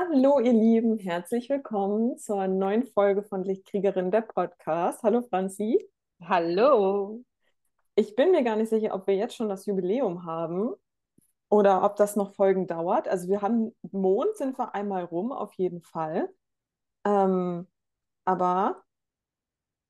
[0.00, 5.02] Hallo, ihr Lieben, herzlich willkommen zur neuen Folge von Lichtkriegerin, der Podcast.
[5.02, 5.90] Hallo, Franzi.
[6.22, 7.24] Hallo.
[7.96, 10.72] Ich bin mir gar nicht sicher, ob wir jetzt schon das Jubiläum haben
[11.48, 13.08] oder ob das noch Folgen dauert.
[13.08, 16.28] Also, wir haben Mond, sind wir einmal rum, auf jeden Fall.
[17.04, 17.66] Ähm,
[18.24, 18.84] aber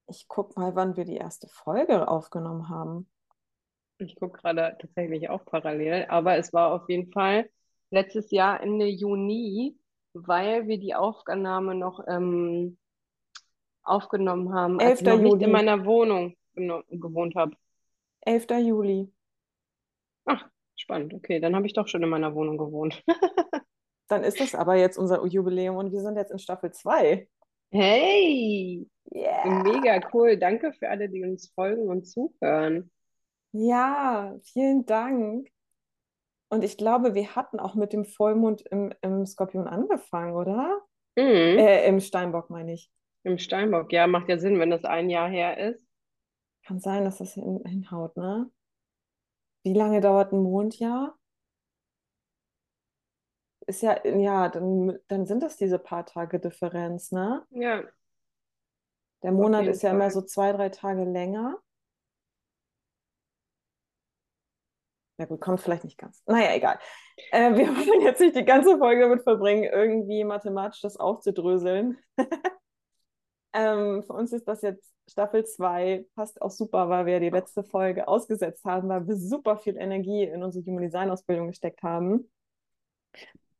[0.06, 3.10] ich gucke mal, wann wir die erste Folge aufgenommen haben.
[3.98, 7.50] Ich gucke gerade tatsächlich auch parallel, aber es war auf jeden Fall
[7.90, 9.78] letztes Jahr Ende Juni,
[10.26, 12.78] weil wir die Aufnahme noch ähm,
[13.82, 15.00] aufgenommen haben, als 11.
[15.00, 15.44] ich noch nicht Juli.
[15.44, 17.54] in meiner Wohnung gewohnt habe.
[18.22, 18.46] 11.
[18.60, 19.12] Juli.
[20.24, 21.14] Ach, spannend.
[21.14, 23.02] Okay, dann habe ich doch schon in meiner Wohnung gewohnt.
[24.10, 27.28] Dann ist das aber jetzt unser Jubiläum und wir sind jetzt in Staffel 2.
[27.70, 29.62] Hey, Yeah.
[29.62, 30.36] mega cool.
[30.36, 32.90] Danke für alle, die uns folgen und zuhören.
[33.52, 35.48] Ja, vielen Dank.
[36.50, 40.80] Und ich glaube, wir hatten auch mit dem Vollmond im, im Skorpion angefangen, oder?
[41.16, 41.58] Mhm.
[41.58, 42.90] Äh, im Steinbock, meine ich.
[43.22, 43.92] Im Steinbock.
[43.92, 45.86] Ja, macht ja Sinn, wenn das ein Jahr her ist.
[46.64, 48.50] Kann sein, dass das hin, hinhaut, ne?
[49.62, 51.16] Wie lange dauert ein Mondjahr?
[53.66, 57.46] Ist ja, ja, dann, dann sind das diese paar Tage Differenz, ne?
[57.50, 57.82] Ja,
[59.22, 60.10] Der Monat ist ja immer Fall.
[60.10, 61.56] so zwei, drei Tage länger.
[65.18, 66.22] Na gut, kommt vielleicht nicht ganz.
[66.26, 66.78] Naja, egal.
[67.32, 71.98] Äh, wir wollen jetzt nicht die ganze Folge damit verbringen, irgendwie mathematisch das aufzudröseln.
[73.54, 77.64] Ähm, für uns ist das jetzt Staffel 2, passt auch super, weil wir die letzte
[77.64, 82.30] Folge ausgesetzt haben, weil wir super viel Energie in unsere Human Design Ausbildung gesteckt haben.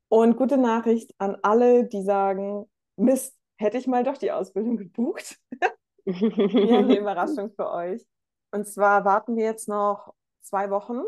[0.07, 5.39] Und gute Nachricht an alle, die sagen, Mist, hätte ich mal doch die Ausbildung gebucht.
[6.05, 8.03] Wir haben eine Überraschung für euch.
[8.51, 11.01] Und zwar warten wir jetzt noch zwei Wochen,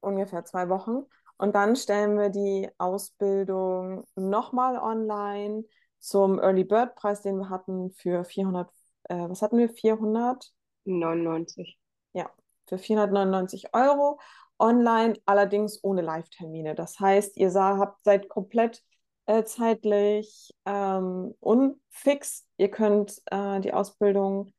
[0.00, 1.04] ungefähr zwei Wochen.
[1.38, 5.64] Und dann stellen wir die Ausbildung nochmal online
[6.00, 8.70] zum Early Bird Preis, den wir hatten für 400,
[9.04, 9.68] äh, was hatten wir?
[9.68, 10.52] 400?
[10.84, 11.78] 99.
[12.12, 12.30] Ja,
[12.66, 14.18] für 499 Euro
[14.58, 16.74] online, allerdings ohne Live-Termine.
[16.74, 18.82] Das heißt, ihr sah, habt, seid komplett
[19.26, 22.46] äh, zeitlich ähm, unfix.
[22.56, 24.52] Ihr könnt äh, die Ausbildung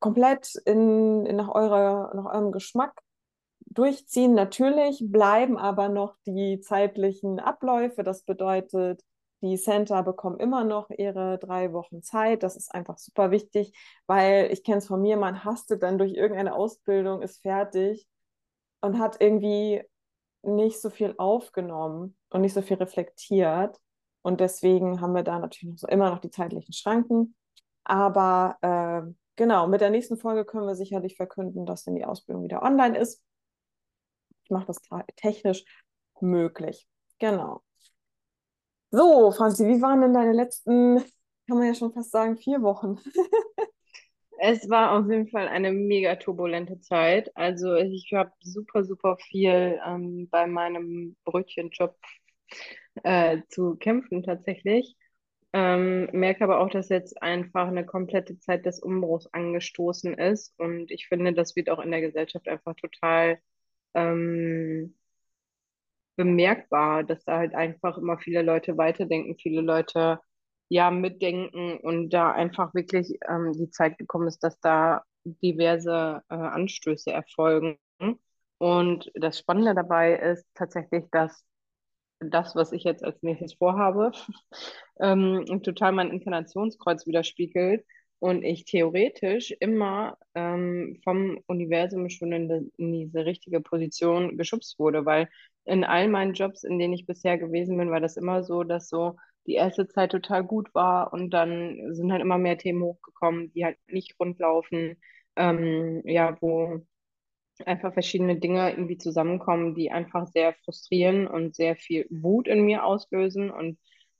[0.00, 3.00] komplett in, in nach, eurer, nach eurem Geschmack
[3.70, 4.34] durchziehen.
[4.34, 8.02] Natürlich bleiben aber noch die zeitlichen Abläufe.
[8.02, 9.02] Das bedeutet,
[9.40, 12.42] die Center bekommen immer noch ihre drei Wochen Zeit.
[12.42, 13.72] Das ist einfach super wichtig,
[14.06, 18.06] weil ich kenne es von mir, man hastet dann durch irgendeine Ausbildung, ist fertig
[18.80, 19.82] und hat irgendwie
[20.42, 23.78] nicht so viel aufgenommen und nicht so viel reflektiert.
[24.22, 27.34] Und deswegen haben wir da natürlich immer noch die zeitlichen Schranken.
[27.84, 32.42] Aber äh, genau, mit der nächsten Folge können wir sicherlich verkünden, dass dann die Ausbildung
[32.42, 33.22] wieder online ist.
[34.48, 35.62] Ich mache das te- technisch
[36.22, 36.88] möglich.
[37.18, 37.62] Genau.
[38.90, 40.98] So, Franzi, wie waren denn deine letzten,
[41.46, 42.98] kann man ja schon fast sagen, vier Wochen?
[44.40, 47.30] Es war auf jeden Fall eine mega turbulente Zeit.
[47.36, 51.96] Also ich habe super, super viel ähm, bei meinem Brötchenjob
[53.02, 54.96] äh, zu kämpfen tatsächlich.
[55.52, 60.54] Ähm, merke aber auch, dass jetzt einfach eine komplette Zeit des Umbruchs angestoßen ist.
[60.58, 63.38] Und ich finde, das wird auch in der Gesellschaft einfach total
[63.94, 64.94] ähm,
[66.16, 70.20] bemerkbar, dass da halt einfach immer viele Leute weiterdenken, viele Leute
[70.68, 76.34] ja mitdenken und da einfach wirklich ähm, die Zeit gekommen ist, dass da diverse äh,
[76.34, 77.78] Anstöße erfolgen.
[78.58, 81.44] Und das Spannende dabei ist tatsächlich, dass
[82.20, 84.10] das, was ich jetzt als nächstes vorhabe,
[85.00, 87.84] ähm, total mein Inkarnationskreuz widerspiegelt
[88.20, 94.78] und ich theoretisch immer ähm, vom Universum schon in, de, in diese richtige Position geschubst
[94.78, 95.28] wurde, weil
[95.64, 98.88] in all meinen Jobs, in denen ich bisher gewesen bin, war das immer so, dass
[98.88, 103.52] so die erste Zeit total gut war und dann sind halt immer mehr Themen hochgekommen,
[103.52, 104.96] die halt nicht rund laufen,
[105.36, 106.80] ähm, ja, wo
[107.66, 112.84] einfach verschiedene Dinge irgendwie zusammenkommen, die einfach sehr frustrieren und sehr viel Wut in mir
[112.84, 113.50] auslösen.
[113.50, 113.78] Und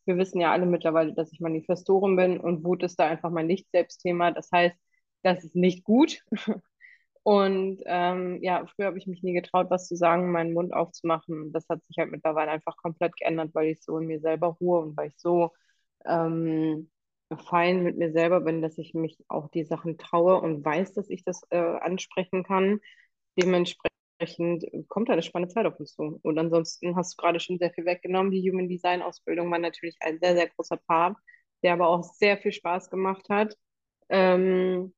[0.08, 3.46] wir wissen ja alle mittlerweile, dass ich Manifestorin bin und Wut ist da einfach mein
[3.46, 4.32] Nicht-Selbstthema.
[4.32, 4.76] Das heißt,
[5.22, 6.24] das ist nicht gut.
[7.24, 11.52] Und ähm, ja, früher habe ich mich nie getraut, was zu sagen, meinen Mund aufzumachen.
[11.52, 14.80] Das hat sich halt mittlerweile einfach komplett geändert, weil ich so in mir selber ruhe
[14.80, 15.52] und weil ich so
[16.06, 16.90] ähm,
[17.50, 21.10] fein mit mir selber bin, dass ich mich auch die Sachen traue und weiß, dass
[21.10, 22.80] ich das äh, ansprechen kann.
[23.40, 23.87] Dementsprechend
[24.88, 26.18] kommt da eine spannende Zeit auf uns zu.
[26.22, 28.32] Und ansonsten hast du gerade schon sehr viel weggenommen.
[28.32, 31.16] Die Human Design Ausbildung war natürlich ein sehr, sehr großer Part,
[31.62, 33.56] der aber auch sehr viel Spaß gemacht hat.
[34.08, 34.94] Ähm,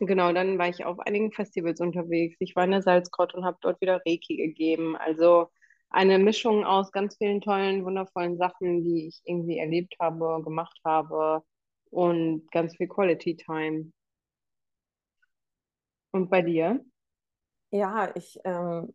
[0.00, 2.36] genau, dann war ich auf einigen Festivals unterwegs.
[2.40, 4.96] Ich war in der Salzgrotte und habe dort wieder Reiki gegeben.
[4.96, 5.48] Also
[5.90, 11.42] eine Mischung aus ganz vielen tollen, wundervollen Sachen, die ich irgendwie erlebt habe, gemacht habe
[11.90, 13.92] und ganz viel Quality Time.
[16.12, 16.82] Und bei dir?
[17.74, 18.94] Ja, ich, ähm,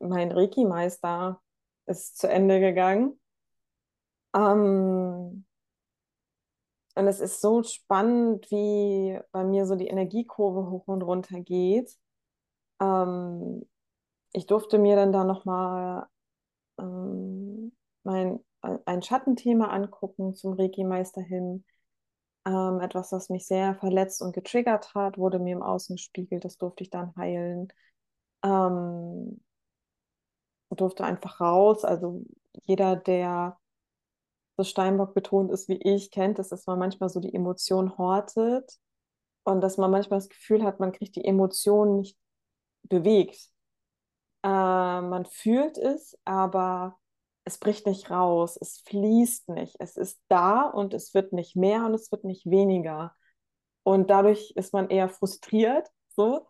[0.00, 1.40] mein Reiki-Meister
[1.86, 3.18] ist zu Ende gegangen.
[4.34, 5.44] Ähm,
[6.94, 11.96] und es ist so spannend, wie bei mir so die Energiekurve hoch und runter geht.
[12.80, 13.64] Ähm,
[14.32, 16.06] ich durfte mir dann da nochmal
[16.80, 17.72] ähm,
[18.04, 21.64] mein, ein Schattenthema angucken zum Reiki-Meister hin.
[22.46, 26.44] Ähm, etwas, was mich sehr verletzt und getriggert hat, wurde mir im Außen gespiegelt.
[26.44, 27.68] Das durfte ich dann heilen.
[28.42, 29.40] Ähm,
[30.78, 31.84] durfte einfach raus.
[31.84, 32.24] Also
[32.62, 33.58] jeder, der
[34.56, 38.78] so Steinbock betont ist wie ich, kennt es, dass man manchmal so die Emotion hortet
[39.44, 42.18] und dass man manchmal das Gefühl hat, man kriegt die Emotionen nicht
[42.82, 43.50] bewegt.
[44.42, 46.98] Äh, man fühlt es, aber
[47.44, 49.76] es bricht nicht raus, es fließt nicht.
[49.78, 53.14] Es ist da und es wird nicht mehr und es wird nicht weniger.
[53.84, 56.46] Und dadurch ist man eher frustriert, so.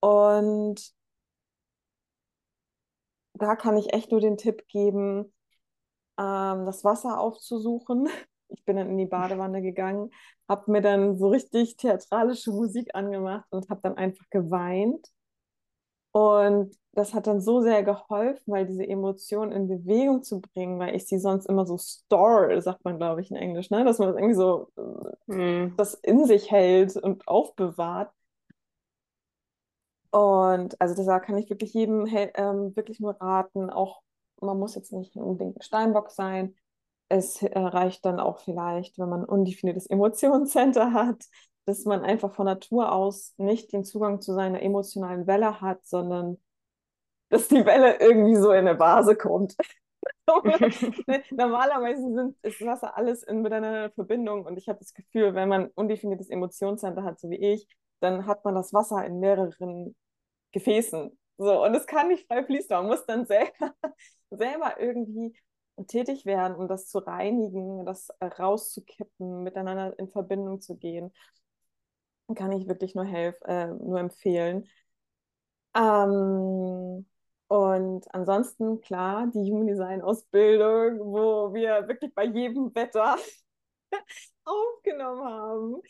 [0.00, 0.94] Und
[3.34, 5.32] da kann ich echt nur den Tipp geben,
[6.18, 8.08] ähm, das Wasser aufzusuchen.
[8.48, 10.10] Ich bin dann in die Badewanne gegangen,
[10.48, 15.08] habe mir dann so richtig theatralische Musik angemacht und habe dann einfach geweint.
[16.12, 20.94] Und das hat dann so sehr geholfen, weil diese Emotionen in Bewegung zu bringen, weil
[20.94, 23.84] ich sie sonst immer so store, sagt man, glaube ich, in Englisch, ne?
[23.84, 24.68] dass man das irgendwie so
[25.26, 25.74] mm.
[25.76, 28.12] das in sich hält und aufbewahrt.
[30.14, 34.00] Und also da kann ich wirklich jedem ähm, wirklich nur raten, auch
[34.40, 36.54] man muss jetzt nicht unbedingt ein Steinbock sein.
[37.08, 41.24] Es reicht dann auch vielleicht, wenn man ein undefiniertes Emotionscenter hat,
[41.66, 46.38] dass man einfach von Natur aus nicht den Zugang zu seiner emotionalen Welle hat, sondern
[47.28, 49.56] dass die Welle irgendwie so in eine Base kommt.
[50.28, 55.70] Normalerweise sind, ist Wasser alles in miteinander Verbindung und ich habe das Gefühl, wenn man
[55.74, 57.66] undefiniertes Emotionscenter hat, so wie ich,
[57.98, 59.96] dann hat man das Wasser in mehreren
[60.54, 61.10] Gefäßen.
[61.36, 63.74] So, und es kann nicht frei fließen, man muss dann selber,
[64.30, 65.36] selber irgendwie
[65.88, 71.12] tätig werden, um das zu reinigen, das rauszukippen, miteinander in Verbindung zu gehen.
[72.36, 74.68] Kann ich wirklich nur helfen, äh, nur empfehlen.
[75.74, 77.04] Ähm,
[77.48, 83.16] und ansonsten, klar, die Human Design Ausbildung, wo wir wirklich bei jedem Wetter
[84.44, 85.82] aufgenommen haben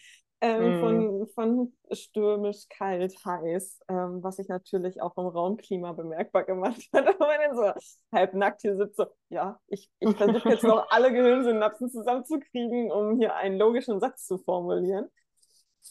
[0.45, 0.81] ähm, mm.
[0.81, 7.09] von, von stürmisch, kalt, heiß, ähm, was sich natürlich auch im Raumklima bemerkbar gemacht hat.
[7.09, 11.89] Aber wenn ich so halbnackt hier sitze, ja, ich, ich versuche jetzt noch alle Gehirnsynapsen
[11.89, 15.09] zusammenzukriegen, um hier einen logischen Satz zu formulieren.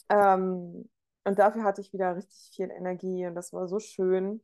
[0.10, 0.88] Ähm,
[1.26, 4.44] und dafür hatte ich wieder richtig viel Energie und das war so schön.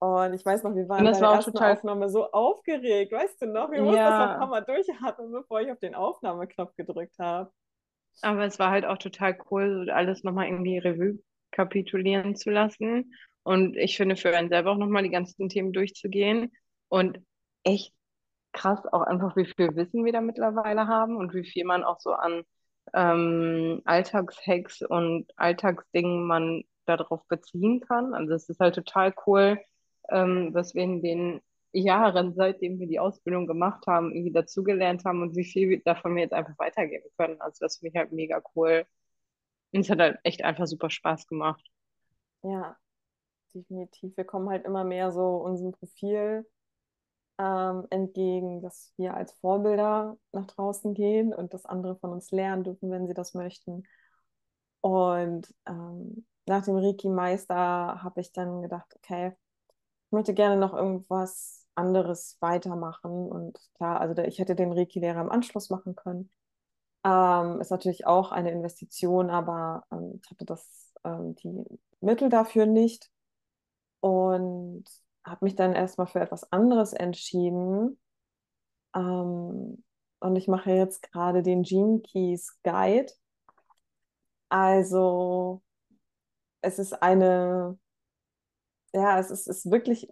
[0.00, 1.72] Und ich weiß noch, wir waren bei der ersten total...
[1.72, 3.70] Aufnahme so aufgeregt, weißt du noch?
[3.70, 3.84] Wir ja.
[3.84, 7.52] mussten das ein paar Mal durchatmen, bevor ich auf den Aufnahmeknopf gedrückt habe.
[8.22, 11.18] Aber es war halt auch total cool, alles nochmal irgendwie Revue
[11.52, 13.14] kapitulieren zu lassen.
[13.42, 16.52] Und ich finde, für einen selber auch nochmal die ganzen Themen durchzugehen.
[16.88, 17.18] Und
[17.64, 17.92] echt
[18.52, 22.00] krass auch einfach, wie viel Wissen wir da mittlerweile haben und wie viel man auch
[22.00, 22.42] so an
[22.94, 28.14] ähm, Alltagshacks und Alltagsdingen man darauf beziehen kann.
[28.14, 29.60] Also es ist halt total cool,
[30.10, 31.40] ähm, was wir in den
[31.72, 36.22] Jahren, seitdem wir die Ausbildung gemacht haben, irgendwie dazugelernt haben und wie viel davon wir
[36.22, 37.40] jetzt einfach weitergeben können.
[37.40, 38.86] Also das finde ich halt mega cool.
[39.72, 41.64] Und es hat halt echt einfach super Spaß gemacht.
[42.42, 42.76] Ja,
[43.54, 44.16] definitiv.
[44.16, 46.46] Wir kommen halt immer mehr so unserem Profil
[47.38, 52.64] ähm, entgegen, dass wir als Vorbilder nach draußen gehen und dass andere von uns lernen
[52.64, 53.84] dürfen, wenn sie das möchten.
[54.80, 57.54] Und ähm, nach dem Reiki-Meister
[58.02, 59.32] habe ich dann gedacht, okay,
[60.08, 63.28] ich möchte gerne noch irgendwas anderes weitermachen.
[63.28, 66.30] Und klar, also ich hätte den Reiki-Lehrer im Anschluss machen können.
[67.04, 71.62] Ähm, ist natürlich auch eine Investition, aber ähm, ich hatte das, ähm, die
[72.00, 73.10] Mittel dafür nicht.
[74.00, 74.84] Und
[75.24, 78.00] habe mich dann erstmal für etwas anderes entschieden.
[78.94, 79.84] Ähm,
[80.20, 83.12] und ich mache jetzt gerade den Gene Keys Guide.
[84.48, 85.62] Also
[86.62, 87.78] es ist eine
[88.92, 90.08] ja, es ist, ist wirklich,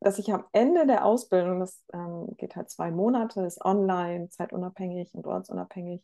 [0.00, 5.14] dass ich am Ende der Ausbildung, das ähm, geht halt zwei Monate, ist online, zeitunabhängig
[5.14, 6.02] und ortsunabhängig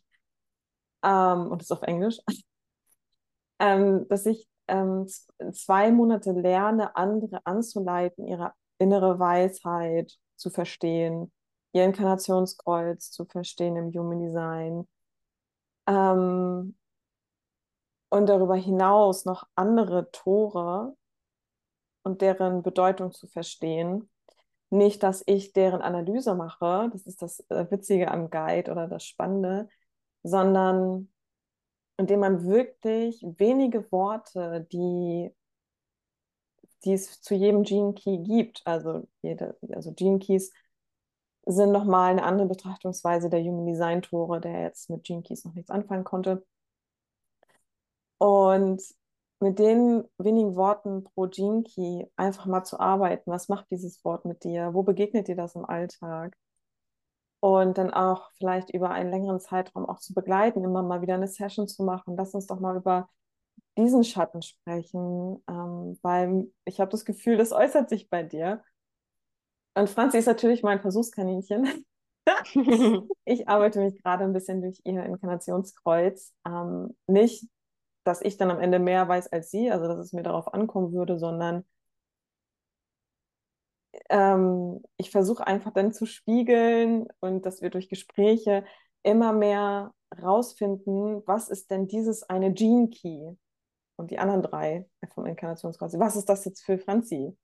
[1.03, 2.19] ähm, und ist auf Englisch,
[3.59, 5.07] ähm, dass ich ähm,
[5.51, 11.31] zwei Monate lerne, andere anzuleiten, ihre innere Weisheit zu verstehen,
[11.73, 14.87] ihr Inkarnationskreuz zu verstehen im Human Design.
[15.87, 16.75] Ähm,
[18.09, 20.95] und darüber hinaus noch andere Tore
[22.03, 24.09] und deren Bedeutung zu verstehen.
[24.71, 29.05] nicht, dass ich deren Analyse mache, das ist das äh, Witzige am Guide oder das
[29.05, 29.69] Spannende,
[30.23, 31.09] sondern
[31.97, 35.31] indem man wirklich wenige Worte, die,
[36.83, 40.51] die es zu jedem Gene Key gibt, also, jede, also Gene Keys
[41.45, 45.53] sind nochmal eine andere Betrachtungsweise der Human Design Tore, der jetzt mit Gene Keys noch
[45.55, 46.45] nichts anfangen konnte.
[48.17, 48.81] Und
[49.39, 53.31] mit den wenigen Worten pro Key einfach mal zu arbeiten.
[53.31, 54.73] Was macht dieses Wort mit dir?
[54.73, 56.35] Wo begegnet dir das im Alltag?
[57.41, 61.27] Und dann auch vielleicht über einen längeren Zeitraum auch zu begleiten, immer mal wieder eine
[61.27, 62.17] Session zu machen.
[62.17, 63.09] Lass uns doch mal über
[63.77, 68.61] diesen Schatten sprechen, ähm, weil ich habe das Gefühl, das äußert sich bei dir.
[69.73, 71.85] Und Franzi ist natürlich mein Versuchskaninchen.
[73.25, 76.33] ich arbeite mich gerade ein bisschen durch ihr Inkarnationskreuz.
[76.45, 77.47] Ähm, nicht,
[78.09, 80.93] dass ich dann am Ende mehr weiß als sie, also dass es mir darauf ankommen
[80.93, 81.63] würde, sondern
[84.09, 88.65] ähm, ich versuche einfach dann zu spiegeln und dass wir durch Gespräche
[89.03, 93.35] immer mehr rausfinden, was ist denn dieses eine Gene Key
[93.95, 95.93] und die anderen drei vom Inkarnationskreuz.
[95.99, 97.37] Was ist das jetzt für Franzi?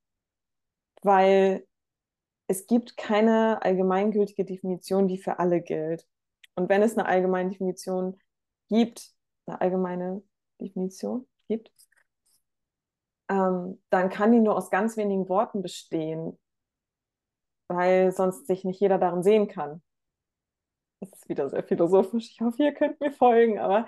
[1.03, 1.67] Weil
[2.47, 6.07] es gibt keine allgemeingültige Definition, die für alle gilt.
[6.55, 8.17] Und wenn es eine allgemeine Definition
[8.67, 9.13] gibt,
[9.45, 10.23] eine allgemeine
[10.59, 11.71] Definition gibt,
[13.29, 16.37] ähm, dann kann die nur aus ganz wenigen Worten bestehen,
[17.67, 19.81] weil sonst sich nicht jeder darin sehen kann.
[20.99, 22.31] Das ist wieder sehr philosophisch.
[22.31, 23.85] Ich hoffe, ihr könnt mir folgen, aber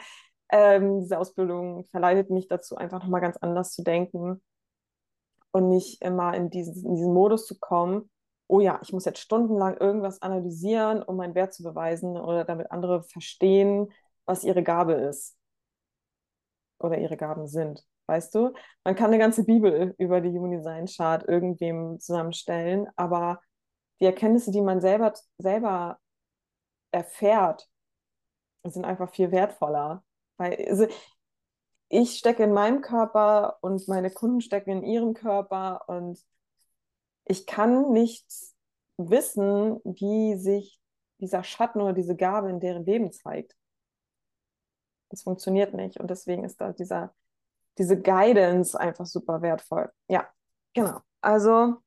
[0.49, 4.41] ähm, diese Ausbildung verleitet mich dazu, einfach nochmal ganz anders zu denken
[5.51, 8.09] und nicht immer in diesen, in diesen Modus zu kommen,
[8.47, 12.71] oh ja, ich muss jetzt stundenlang irgendwas analysieren, um meinen Wert zu beweisen oder damit
[12.71, 13.91] andere verstehen,
[14.25, 15.37] was ihre Gabe ist
[16.79, 17.83] oder ihre Gaben sind.
[18.07, 18.53] Weißt du?
[18.83, 23.41] Man kann eine ganze Bibel über die Human Design Chart irgendwem zusammenstellen, aber
[23.99, 25.99] die Erkenntnisse, die man selber, selber
[26.91, 27.67] erfährt,
[28.63, 30.03] sind einfach viel wertvoller.
[30.37, 30.87] Weil also
[31.89, 36.19] ich stecke in meinem Körper und meine Kunden stecken in ihrem Körper und
[37.25, 38.25] ich kann nicht
[38.97, 40.79] wissen, wie sich
[41.19, 43.55] dieser Schatten oder diese Gabe in deren Leben zeigt.
[45.09, 47.13] Das funktioniert nicht und deswegen ist da dieser,
[47.77, 49.91] diese Guidance einfach super wertvoll.
[50.09, 50.27] Ja,
[50.73, 50.99] genau.
[51.21, 51.77] Also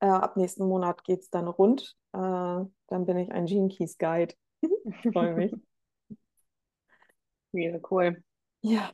[0.00, 1.96] äh, ab nächsten Monat geht es dann rund.
[2.12, 4.34] Äh, dann bin ich ein Gene Keys Guide.
[4.60, 5.54] ich freue mich.
[7.52, 8.22] Ja, cool.
[8.60, 8.90] Ja.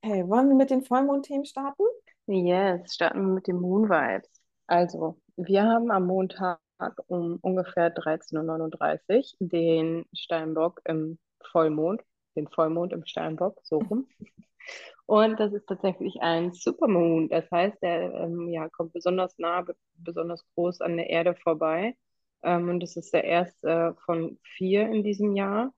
[0.00, 1.82] Hey, wollen wir mit den Vollmondthemen starten?
[2.26, 4.30] Yes, starten wir mit den Moon Vibes.
[4.68, 6.60] Also, wir haben am Montag
[7.08, 11.18] um ungefähr 13.39 Uhr den Steinbock im
[11.50, 12.02] Vollmond,
[12.36, 14.06] den Vollmond im Steinbock, so rum.
[15.06, 17.28] Und das ist tatsächlich ein Supermoon.
[17.28, 19.64] Das heißt, der ähm, ja, kommt besonders nah,
[19.94, 21.96] besonders groß an der Erde vorbei.
[22.42, 25.72] Ähm, und das ist der erste von vier in diesem Jahr.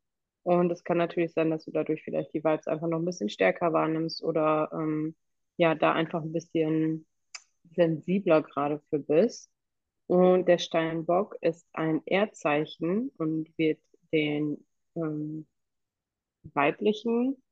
[0.45, 3.29] Und es kann natürlich sein, dass du dadurch vielleicht die Vibes einfach noch ein bisschen
[3.29, 5.15] stärker wahrnimmst oder ähm,
[5.59, 7.07] ja, da einfach ein bisschen
[7.75, 9.51] sensibler gerade für bist.
[10.07, 14.65] Und der Steinbock ist ein Erdzeichen und wird den
[14.97, 15.47] ähm,
[16.55, 17.43] weiblichen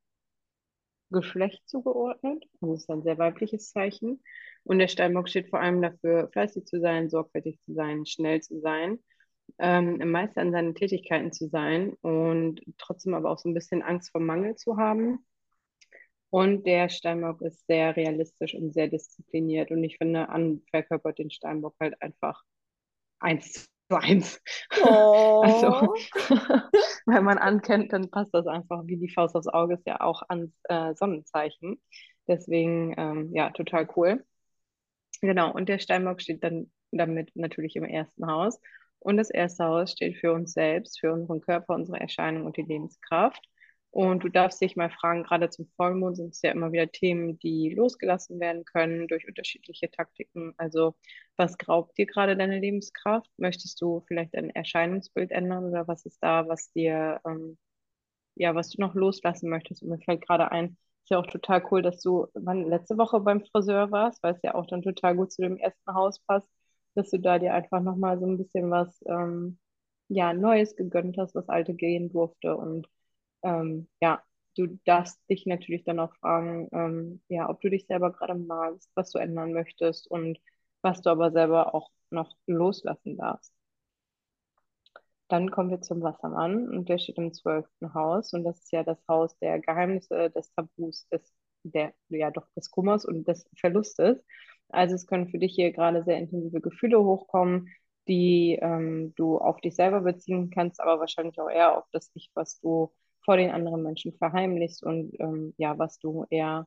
[1.10, 2.44] Geschlecht zugeordnet.
[2.60, 4.22] Das ist ein sehr weibliches Zeichen.
[4.64, 8.60] Und der Steinbock steht vor allem dafür, fleißig zu sein, sorgfältig zu sein, schnell zu
[8.60, 8.98] sein,
[9.58, 14.10] ähm, Meister an seinen Tätigkeiten zu sein und trotzdem aber auch so ein bisschen Angst
[14.10, 15.24] vor Mangel zu haben.
[16.30, 19.70] Und der Steinbock ist sehr realistisch und sehr diszipliniert.
[19.70, 22.42] Und ich finde, an verkörpert den Steinbock halt einfach
[23.20, 24.40] eins zu eins.
[24.84, 25.42] Oh.
[25.44, 25.94] Also,
[27.06, 30.22] wenn man ankennt, dann passt das einfach wie die Faust aufs Auge, ist ja auch
[30.28, 31.80] ans äh, Sonnenzeichen.
[32.28, 34.24] Deswegen, ähm, ja, total cool.
[35.22, 38.60] Genau, und der Steinbock steht dann damit natürlich im ersten Haus.
[38.98, 42.62] Und das erste Haus steht für uns selbst, für unseren Körper, unsere Erscheinung und die
[42.62, 43.42] Lebenskraft.
[43.96, 47.38] Und du darfst dich mal fragen, gerade zum Vollmond sind es ja immer wieder Themen,
[47.38, 50.52] die losgelassen werden können durch unterschiedliche Taktiken.
[50.58, 50.94] Also
[51.38, 53.30] was raubt dir gerade deine Lebenskraft?
[53.38, 57.56] Möchtest du vielleicht dein Erscheinungsbild ändern oder was ist da, was dir, ähm,
[58.36, 59.82] ja, was du noch loslassen möchtest?
[59.82, 63.20] Und mir fällt gerade ein, ist ja auch total cool, dass du wann, letzte Woche
[63.20, 66.48] beim Friseur warst, weil es ja auch dann total gut zu dem ersten Haus passt,
[66.96, 69.58] dass du da dir einfach nochmal so ein bisschen was, ähm,
[70.08, 72.88] ja, Neues gegönnt hast, was Alte gehen durfte und
[73.46, 74.22] ähm, ja,
[74.56, 78.90] du darfst dich natürlich dann auch fragen, ähm, ja, ob du dich selber gerade magst,
[78.94, 80.38] was du ändern möchtest und
[80.82, 83.52] was du aber selber auch noch loslassen darfst.
[85.28, 88.84] Dann kommen wir zum Wassermann und der steht im zwölften Haus und das ist ja
[88.84, 91.34] das Haus der Geheimnisse, des Tabus, des,
[91.64, 94.24] der, ja doch des Kummers und des Verlustes.
[94.68, 97.68] Also es können für dich hier gerade sehr intensive Gefühle hochkommen,
[98.08, 102.30] die ähm, du auf dich selber beziehen kannst, aber wahrscheinlich auch eher auf das Ich,
[102.34, 102.92] was du
[103.24, 106.66] vor den anderen Menschen verheimlichst und ähm, ja, was du eher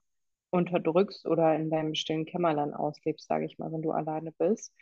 [0.52, 4.74] unterdrückst oder in deinem stillen Kämmerlein auslebst, sage ich mal, wenn du alleine bist.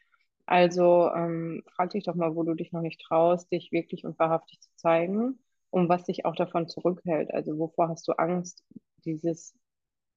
[0.46, 4.18] Also ähm, frag dich doch mal, wo du dich noch nicht traust, dich wirklich und
[4.18, 7.34] wahrhaftig zu zeigen und was dich auch davon zurückhält.
[7.34, 8.64] Also wovor hast du Angst,
[9.06, 9.54] dieses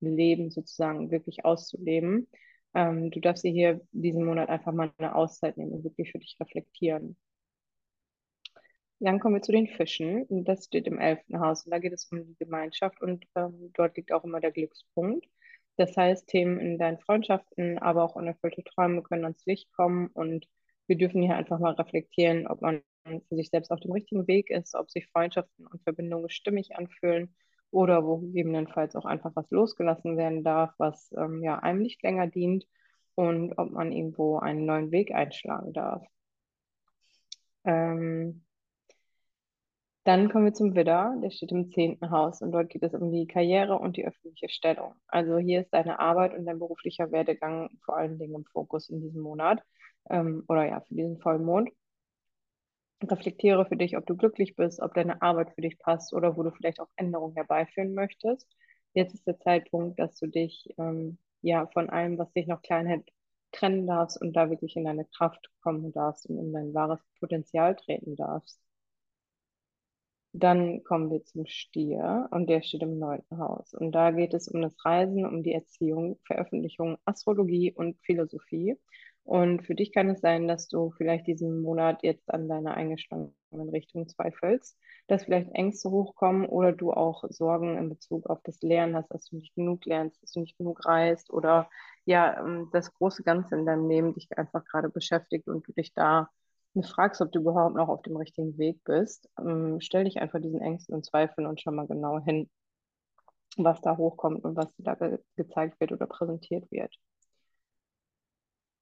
[0.00, 2.28] Leben sozusagen wirklich auszuleben?
[2.74, 6.18] Ähm, du darfst dir hier diesen Monat einfach mal eine Auszeit nehmen und wirklich für
[6.20, 7.16] dich reflektieren.
[9.00, 10.26] Dann kommen wir zu den Fischen.
[10.44, 13.96] Das steht im elften Haus und da geht es um die Gemeinschaft und ähm, dort
[13.96, 15.26] liegt auch immer der Glückspunkt.
[15.76, 20.46] Das heißt, Themen in deinen Freundschaften, aber auch unerfüllte Träume können ans Licht kommen und
[20.86, 22.82] wir dürfen hier einfach mal reflektieren, ob man
[23.28, 27.34] für sich selbst auf dem richtigen Weg ist, ob sich Freundschaften und Verbindungen stimmig anfühlen
[27.70, 32.26] oder wo gegebenenfalls auch einfach was losgelassen werden darf, was ähm, ja einem nicht länger
[32.26, 32.66] dient
[33.14, 36.04] und ob man irgendwo einen neuen Weg einschlagen darf.
[37.64, 38.44] Ähm,
[40.04, 43.12] dann kommen wir zum Widder, der steht im zehnten Haus und dort geht es um
[43.12, 44.94] die Karriere und die öffentliche Stellung.
[45.08, 49.00] Also hier ist deine Arbeit und dein beruflicher Werdegang vor allen Dingen im Fokus in
[49.02, 49.62] diesem Monat
[50.08, 51.70] ähm, oder ja, für diesen Vollmond.
[53.02, 56.42] Reflektiere für dich, ob du glücklich bist, ob deine Arbeit für dich passt oder wo
[56.42, 58.48] du vielleicht auch Änderungen herbeiführen möchtest.
[58.94, 62.86] Jetzt ist der Zeitpunkt, dass du dich ähm, ja von allem, was dich noch klein
[62.86, 63.08] hält,
[63.52, 67.76] trennen darfst und da wirklich in deine Kraft kommen darfst und in dein wahres Potenzial
[67.76, 68.60] treten darfst.
[70.32, 73.74] Dann kommen wir zum Stier und der steht im neunten Haus.
[73.74, 78.76] Und da geht es um das Reisen, um die Erziehung, Veröffentlichung, Astrologie und Philosophie.
[79.24, 83.34] Und für dich kann es sein, dass du vielleicht diesen Monat jetzt an deiner eingeschlagenen
[83.70, 88.96] Richtung zweifelst, dass vielleicht Ängste hochkommen oder du auch Sorgen in Bezug auf das Lernen
[88.96, 91.68] hast, dass du nicht genug lernst, dass du nicht genug reist oder
[92.04, 95.92] ja, ähm, das große Ganze in deinem Leben dich einfach gerade beschäftigt und du dich
[95.94, 96.30] da
[96.74, 100.40] du fragst, ob du überhaupt noch auf dem richtigen Weg bist, ähm, stell dich einfach
[100.40, 102.48] diesen Ängsten und Zweifeln und schau mal genau hin,
[103.56, 106.94] was da hochkommt und was da ge gezeigt wird oder präsentiert wird.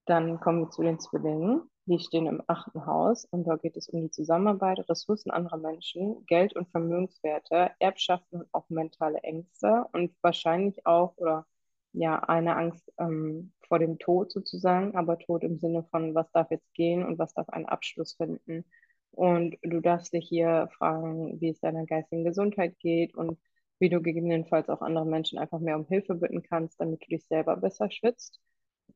[0.06, 1.70] Dann kommen wir zu den Zwillingen.
[1.86, 6.24] Die stehen im achten Haus und da geht es um die Zusammenarbeit, Ressourcen anderer Menschen,
[6.26, 11.46] Geld- und Vermögenswerte, Erbschaften und auch mentale Ängste und wahrscheinlich auch oder
[11.92, 16.50] ja eine Angst ähm, vor dem Tod sozusagen, aber Tod im Sinne von, was darf
[16.50, 18.64] jetzt gehen und was darf einen Abschluss finden.
[19.12, 23.38] Und du darfst dich hier fragen, wie es deiner geistigen Gesundheit geht und
[23.78, 27.26] wie du gegebenenfalls auch andere Menschen einfach mehr um Hilfe bitten kannst, damit du dich
[27.26, 28.40] selber besser schützt.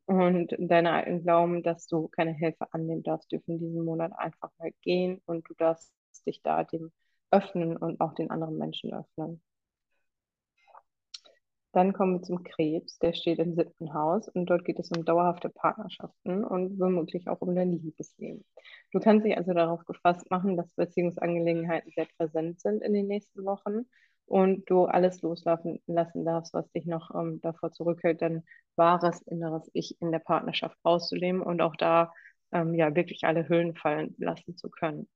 [0.07, 4.73] Und deine alten Glauben, dass du keine Hilfe annehmen darfst, dürfen diesen Monat einfach mal
[4.83, 5.93] gehen und du darfst
[6.27, 6.93] dich da dem
[7.31, 9.41] öffnen und auch den anderen Menschen öffnen.
[11.73, 15.05] Dann kommen wir zum Krebs, der steht im siebten Haus und dort geht es um
[15.05, 18.45] dauerhafte Partnerschaften und womöglich auch um dein Liebesleben.
[18.93, 23.45] Du kannst dich also darauf gefasst machen, dass Beziehungsangelegenheiten sehr präsent sind in den nächsten
[23.47, 23.87] Wochen
[24.27, 28.45] und du alles loslassen lassen darfst, was dich noch ähm, davor zurückhält, dein
[28.77, 32.13] wahres inneres Ich in der Partnerschaft auszuleben und auch da
[32.53, 35.09] ähm, ja wirklich alle Hüllen fallen lassen zu können.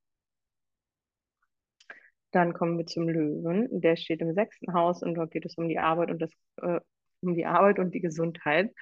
[2.32, 3.68] Dann kommen wir zum Löwen.
[3.80, 6.80] Der steht im sechsten Haus und dort geht es um die Arbeit und das, äh,
[7.22, 8.72] um die Arbeit und die Gesundheit.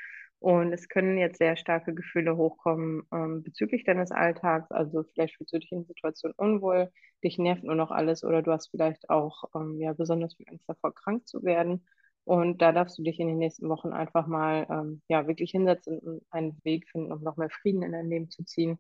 [0.45, 4.71] Und es können jetzt sehr starke Gefühle hochkommen ähm, bezüglich deines Alltags.
[4.71, 6.91] Also vielleicht fühlst du dich in Situationen unwohl,
[7.25, 10.69] dich nervt nur noch alles oder du hast vielleicht auch ähm, ja, besonders viel Angst
[10.69, 11.87] davor, krank zu werden.
[12.25, 15.99] Und da darfst du dich in den nächsten Wochen einfach mal ähm, ja, wirklich hinsetzen
[15.99, 18.79] und einen Weg finden, um noch mehr Frieden in dein Leben zu ziehen,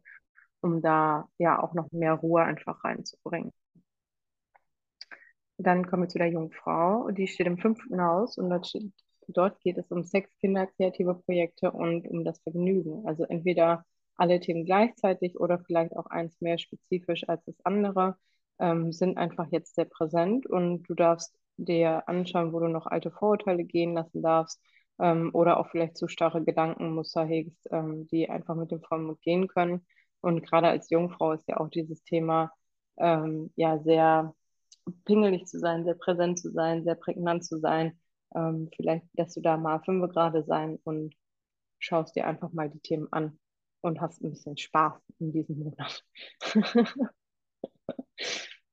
[0.60, 3.52] um da ja auch noch mehr Ruhe einfach reinzubringen.
[5.58, 7.10] Dann kommen wir zu der Jungfrau.
[7.10, 8.92] Die steht im fünften Haus und dort, steht,
[9.28, 13.06] dort geht es um Sex, Kinder, kreative Projekte und um das Vergnügen.
[13.06, 13.84] Also entweder
[14.16, 18.16] alle Themen gleichzeitig oder vielleicht auch eins mehr spezifisch als das andere,
[18.58, 23.10] ähm, sind einfach jetzt sehr präsent und du darfst dir anschauen, wo du noch alte
[23.10, 24.60] Vorurteile gehen lassen darfst
[24.98, 29.48] ähm, oder auch vielleicht zu starre Gedankenmuster hegst, ähm, die einfach mit dem Vollmond gehen
[29.48, 29.86] können.
[30.20, 32.52] Und gerade als Jungfrau ist ja auch dieses Thema
[32.98, 34.34] ähm, ja sehr
[35.04, 37.98] pingelig zu sein, sehr präsent zu sein, sehr prägnant zu sein.
[38.34, 41.14] Ähm, vielleicht dass du da mal fünf gerade sein und
[41.78, 43.38] schaust dir einfach mal die Themen an
[43.80, 46.04] und hast ein bisschen Spaß in diesem Monat.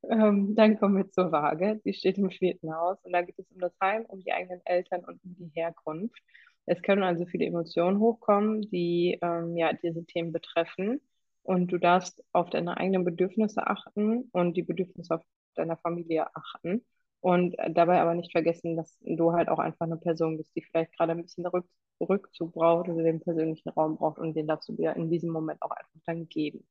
[0.10, 1.82] ähm, dann kommen wir zur Waage.
[1.86, 4.62] Die steht im vierten Haus und da geht es um das Heim, um die eigenen
[4.66, 6.22] Eltern und um die Herkunft.
[6.66, 11.02] Es können also viele Emotionen hochkommen, die ähm, ja diese Themen betreffen.
[11.44, 15.24] Und du darfst auf deine eigenen Bedürfnisse achten und die Bedürfnisse auf
[15.56, 16.86] deiner Familie achten.
[17.22, 20.98] Und dabei aber nicht vergessen, dass du halt auch einfach eine Person bist, die vielleicht
[20.98, 21.66] gerade ein bisschen Rück
[22.02, 25.62] Rückzug braucht oder den persönlichen Raum braucht und den darfst du dir in diesem Moment
[25.62, 26.66] auch einfach dann geben.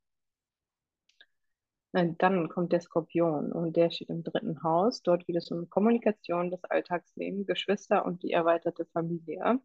[1.92, 5.02] Dann kommt der Skorpion und der steht im dritten Haus.
[5.02, 9.60] Dort geht es um Kommunikation, das Alltagsleben, Geschwister und die erweiterte Familie.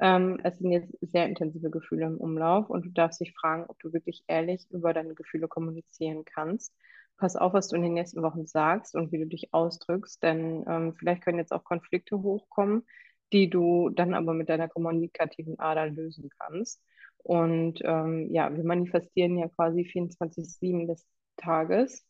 [0.00, 3.78] Ähm, es sind jetzt sehr intensive Gefühle im Umlauf und du darfst dich fragen, ob
[3.80, 6.74] du wirklich ehrlich über deine Gefühle kommunizieren kannst.
[7.18, 10.64] Pass auf, was du in den nächsten Wochen sagst und wie du dich ausdrückst, denn
[10.68, 12.86] ähm, vielleicht können jetzt auch Konflikte hochkommen,
[13.32, 16.82] die du dann aber mit deiner kommunikativen Ader lösen kannst.
[17.18, 22.06] Und ähm, ja, wir manifestieren ja quasi 24-7 des Tages.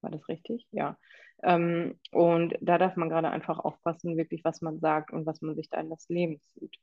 [0.00, 0.66] War das richtig?
[0.72, 0.98] Ja.
[1.42, 5.54] Ähm, und da darf man gerade einfach aufpassen, wirklich, was man sagt und was man
[5.54, 6.76] sich da in das Leben zieht.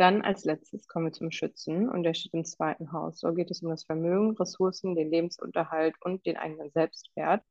[0.00, 3.20] Dann als letztes kommen wir zum Schützen und der steht im zweiten Haus.
[3.20, 7.42] So geht es um das Vermögen, Ressourcen, den Lebensunterhalt und den eigenen Selbstwert.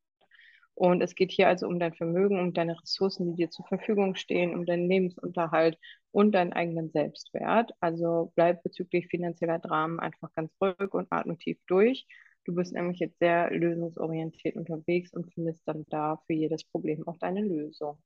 [0.74, 4.16] Und es geht hier also um dein Vermögen, um deine Ressourcen, die dir zur Verfügung
[4.16, 5.78] stehen, um deinen Lebensunterhalt
[6.10, 7.70] und deinen eigenen Selbstwert.
[7.78, 12.08] Also bleib bezüglich finanzieller Dramen einfach ganz ruhig und atme tief durch.
[12.46, 17.18] Du bist nämlich jetzt sehr lösungsorientiert unterwegs und findest dann da für jedes Problem auch
[17.18, 17.96] deine Lösung.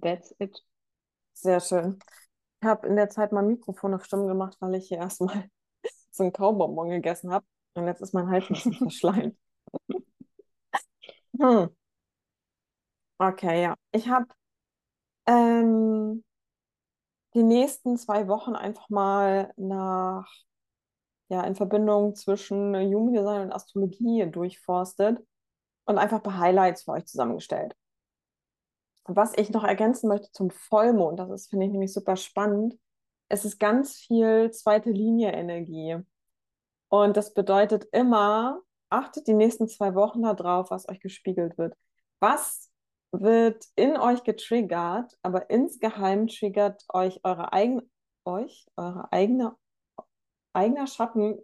[0.00, 0.62] That's it.
[1.34, 1.98] Sehr schön.
[2.62, 5.50] Ich habe in der Zeit mein Mikrofon auf Stumm gemacht, weil ich hier erstmal
[6.12, 7.46] so einen Kaubonbon gegessen habe.
[7.74, 9.38] Und jetzt ist mein Hals ein bisschen verschleimt.
[11.40, 11.68] Hm.
[13.20, 13.74] Okay, ja.
[13.92, 14.26] Ich habe
[15.26, 16.22] ähm,
[17.34, 20.26] die nächsten zwei Wochen einfach mal nach,
[21.28, 25.20] ja, in Verbindung zwischen Human Design und Astrologie durchforstet
[25.86, 27.74] und einfach ein paar Highlights für euch zusammengestellt.
[29.08, 32.78] Was ich noch ergänzen möchte zum Vollmond, das ist, finde ich nämlich super spannend,
[33.28, 35.96] es ist ganz viel zweite Linie Energie.
[36.88, 41.74] Und das bedeutet immer, achtet die nächsten zwei Wochen darauf, was euch gespiegelt wird.
[42.20, 42.70] Was
[43.12, 47.82] wird in euch getriggert, aber insgeheim triggert euch eure eigene,
[48.24, 49.56] euch, eure eigene,
[50.52, 51.38] eigener Schatten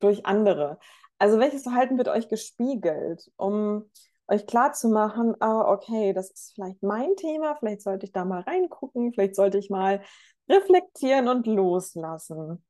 [0.00, 0.78] durch andere.
[1.18, 3.90] Also welches Verhalten wird euch gespiegelt, um
[4.32, 8.24] euch klar zu machen, ah, okay, das ist vielleicht mein Thema, vielleicht sollte ich da
[8.24, 10.02] mal reingucken, vielleicht sollte ich mal
[10.48, 12.64] reflektieren und loslassen.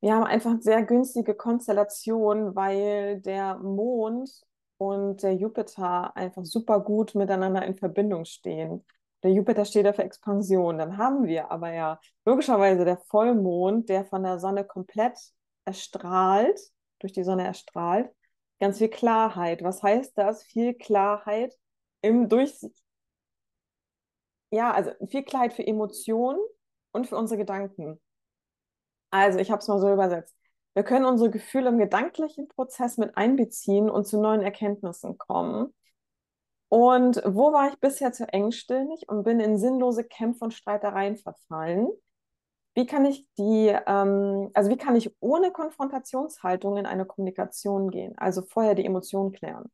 [0.00, 4.30] Wir haben einfach eine sehr günstige Konstellation, weil der Mond
[4.78, 8.84] und der Jupiter einfach super gut miteinander in Verbindung stehen.
[9.24, 10.78] Der Jupiter steht ja für Expansion.
[10.78, 15.18] Dann haben wir aber ja logischerweise der Vollmond, der von der Sonne komplett
[15.64, 16.60] erstrahlt,
[17.00, 18.08] durch die Sonne erstrahlt,
[18.60, 19.62] ganz viel Klarheit.
[19.62, 20.44] Was heißt das?
[20.44, 21.54] Viel Klarheit
[22.02, 22.54] im Durch.
[24.50, 26.40] Ja, also viel Klarheit für Emotionen
[26.92, 28.00] und für unsere Gedanken.
[29.10, 30.34] Also, ich habe es mal so übersetzt.
[30.74, 35.74] Wir können unsere Gefühle im gedanklichen Prozess mit einbeziehen und zu neuen Erkenntnissen kommen.
[36.68, 41.88] Und wo war ich bisher zu engstirnig und bin in sinnlose Kämpfe und Streitereien verfallen?
[42.78, 48.16] Wie kann ich die, ähm, also wie kann ich ohne Konfrontationshaltung in eine Kommunikation gehen?
[48.18, 49.64] Also vorher die Emotionen klären.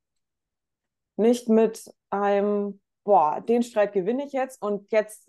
[1.17, 5.29] Nicht mit einem, boah, den Streit gewinne ich jetzt und jetzt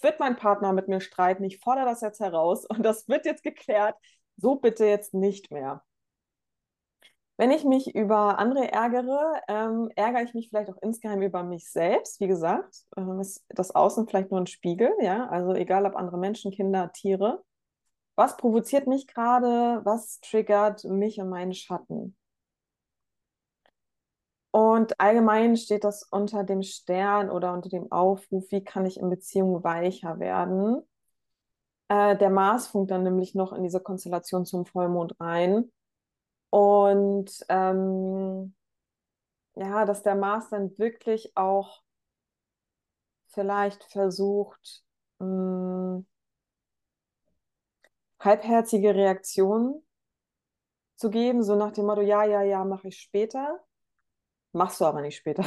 [0.00, 3.44] wird mein Partner mit mir streiten, ich fordere das jetzt heraus und das wird jetzt
[3.44, 3.94] geklärt.
[4.36, 5.84] So bitte jetzt nicht mehr.
[7.42, 11.68] Wenn ich mich über andere ärgere, ähm, ärgere ich mich vielleicht auch insgeheim über mich
[11.68, 12.20] selbst.
[12.20, 16.18] Wie gesagt, ähm, ist das Außen vielleicht nur ein Spiegel, ja, also egal ob andere
[16.18, 17.42] Menschen, Kinder, Tiere.
[18.14, 19.80] Was provoziert mich gerade?
[19.82, 22.16] Was triggert mich und meinen Schatten?
[24.52, 29.10] Und allgemein steht das unter dem Stern oder unter dem Aufruf, wie kann ich in
[29.10, 30.80] Beziehungen weicher werden?
[31.88, 35.72] Äh, der Mars funkt dann nämlich noch in diese Konstellation zum Vollmond rein.
[36.52, 38.54] Und ähm,
[39.54, 41.82] ja, dass der Mars dann wirklich auch
[43.28, 44.84] vielleicht versucht,
[45.18, 46.06] mh, hm,
[48.20, 49.82] halbherzige Reaktionen
[50.96, 53.58] zu geben, so nach dem Motto, ja, ja, ja, mache ich später.
[54.52, 55.46] Machst du aber nicht später.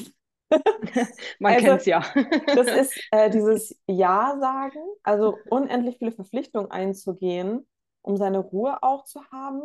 [1.40, 2.04] Man also, kennt es ja.
[2.48, 7.68] das ist äh, dieses Ja sagen, also unendlich viele Verpflichtungen einzugehen,
[8.02, 9.62] um seine Ruhe auch zu haben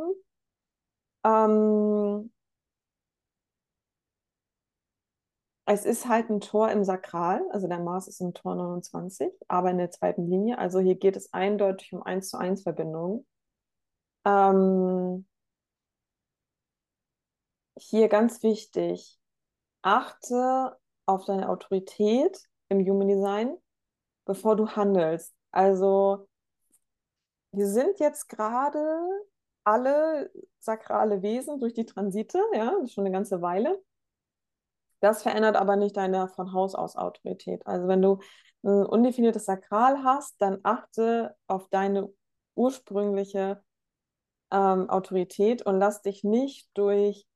[1.25, 2.31] ähm,
[5.67, 9.71] es ist halt ein Tor im Sakral, also der Mars ist im Tor 29, aber
[9.71, 10.59] in der zweiten Linie.
[10.59, 13.27] Also hier geht es eindeutig um 1 zu 1 Verbindung.
[14.25, 15.27] Ähm,
[17.79, 19.19] hier ganz wichtig,
[19.83, 23.57] achte auf deine Autorität im Human Design,
[24.27, 25.35] bevor du handelst.
[25.53, 26.29] Also
[27.53, 29.09] wir sind jetzt gerade
[29.65, 33.81] alle sakrale Wesen durch die Transite, ja, schon eine ganze Weile.
[35.01, 37.67] Das verändert aber nicht deine von Haus aus Autorität.
[37.67, 38.19] Also wenn du
[38.63, 42.13] ein undefiniertes Sakral hast, dann achte auf deine
[42.55, 43.63] ursprüngliche
[44.51, 47.27] ähm, Autorität und lass dich nicht durch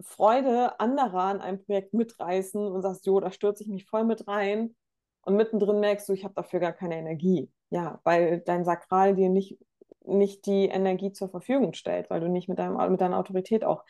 [0.00, 4.28] Freude anderer an einem Projekt mitreißen und sagst, jo, da stürze ich mich voll mit
[4.28, 4.76] rein
[5.22, 7.50] und mittendrin merkst du, ich habe dafür gar keine Energie.
[7.70, 9.58] Ja, weil dein Sakral dir nicht,
[10.06, 13.84] nicht die Energie zur Verfügung stellt, weil du nicht mit, deinem, mit deiner Autorität auch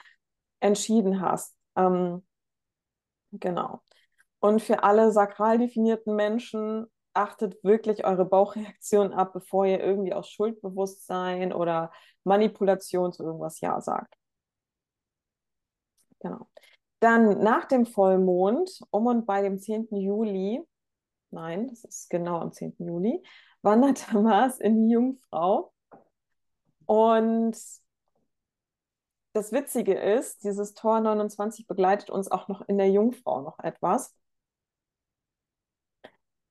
[0.61, 1.57] entschieden hast.
[1.77, 2.25] Ähm,
[3.33, 3.81] genau.
[4.41, 10.29] Und für alle sakral definierten Menschen, achtet wirklich eure Bauchreaktion ab, bevor ihr irgendwie aus
[10.31, 11.91] Schuldbewusstsein oder
[12.25, 14.15] Manipulation zu irgendwas Ja sagt.
[16.21, 16.49] Genau.
[17.01, 19.89] Dann nach dem Vollmond, um und bei dem 10.
[19.97, 20.63] Juli,
[21.31, 22.75] nein, das ist genau am 10.
[22.79, 23.23] Juli,
[23.63, 25.73] wandert der Mars in die Jungfrau.
[26.87, 27.57] Und
[29.33, 34.15] das Witzige ist, dieses Tor 29 begleitet uns auch noch in der Jungfrau noch etwas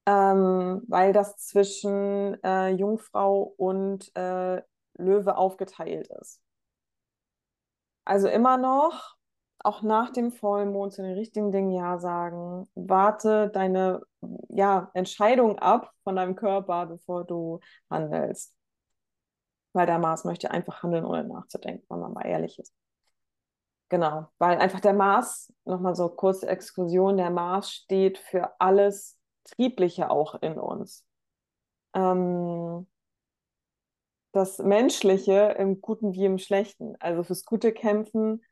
[0.06, 4.62] ähm, weil das zwischen äh, Jungfrau und äh,
[4.98, 6.42] Löwe aufgeteilt ist.
[8.06, 9.16] Also immer noch,
[9.60, 12.68] auch nach dem Vollmond zu den richtigen Dingen Ja sagen.
[12.76, 14.02] Warte deine
[14.50, 18.54] ja, Entscheidung ab von deinem Körper, bevor du handelst.
[19.76, 22.74] Weil der Mars möchte einfach handeln, ohne nachzudenken, wenn man mal ehrlich ist.
[23.90, 30.10] Genau, weil einfach der Mars, nochmal so kurze Exkursion, der Mars steht für alles Triebliche
[30.10, 31.06] auch in uns.
[31.94, 32.88] Ähm,
[34.32, 38.44] das Menschliche im Guten wie im Schlechten, also fürs Gute kämpfen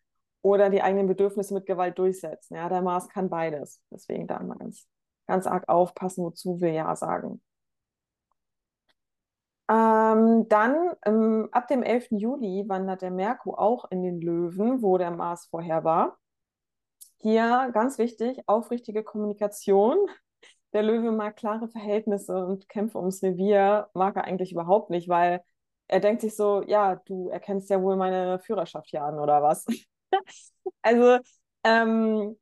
[0.42, 2.56] oder die eigenen Bedürfnisse mit Gewalt durchsetzen.
[2.56, 3.82] Ja, der Mars kann beides.
[3.92, 4.88] Deswegen da mal ganz,
[5.26, 7.42] ganz arg aufpassen, wozu wir Ja sagen.
[10.14, 12.08] Ähm, dann ähm, ab dem 11.
[12.12, 16.18] Juli wandert der Merkur auch in den Löwen, wo der Mars vorher war.
[17.20, 19.98] Hier ganz wichtig, aufrichtige Kommunikation
[20.74, 25.44] der Löwe mag klare Verhältnisse und Kämpfe ums Revier mag er eigentlich überhaupt nicht, weil
[25.88, 29.66] er denkt sich so, ja, du erkennst ja wohl meine Führerschaft hier an oder was.
[30.82, 31.20] also
[31.64, 32.38] ähm,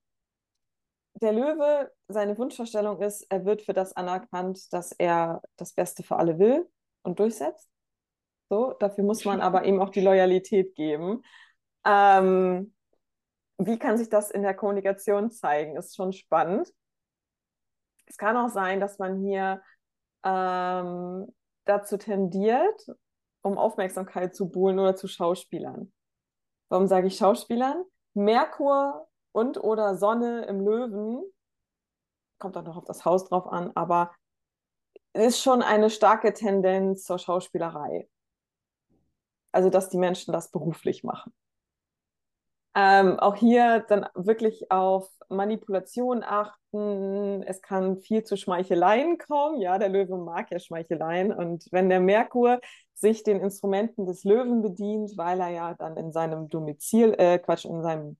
[1.15, 6.15] der Löwe, seine Wunschvorstellung ist, er wird für das anerkannt, dass er das Beste für
[6.15, 6.67] alle will
[7.03, 7.69] und durchsetzt.
[8.49, 11.23] So, dafür muss man aber ihm auch die Loyalität geben.
[11.85, 12.73] Ähm,
[13.57, 15.77] wie kann sich das in der Kommunikation zeigen?
[15.77, 16.73] Ist schon spannend.
[18.07, 19.61] Es kann auch sein, dass man hier
[20.23, 21.27] ähm,
[21.65, 22.87] dazu tendiert,
[23.41, 25.91] um Aufmerksamkeit zu buhlen oder zu Schauspielern.
[26.69, 27.83] Warum sage ich Schauspielern?
[28.13, 31.23] Merkur und oder Sonne im Löwen,
[32.39, 34.11] kommt auch noch auf das Haus drauf an, aber
[35.13, 38.07] ist schon eine starke Tendenz zur Schauspielerei.
[39.51, 41.33] Also, dass die Menschen das beruflich machen.
[42.73, 47.43] Ähm, auch hier dann wirklich auf Manipulation achten.
[47.43, 49.59] Es kann viel zu Schmeicheleien kommen.
[49.59, 51.33] Ja, der Löwe mag ja Schmeicheleien.
[51.33, 52.61] Und wenn der Merkur
[52.93, 57.65] sich den Instrumenten des Löwen bedient, weil er ja dann in seinem Domizil, äh, Quatsch,
[57.65, 58.17] in seinem,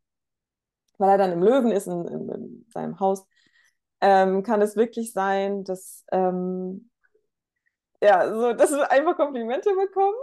[0.98, 3.26] weil er dann im Löwen ist, in, in, in seinem Haus,
[4.02, 6.90] ähm, kann es wirklich sein, dass, ähm,
[8.02, 10.16] ja, so, dass wir einfach Komplimente bekommen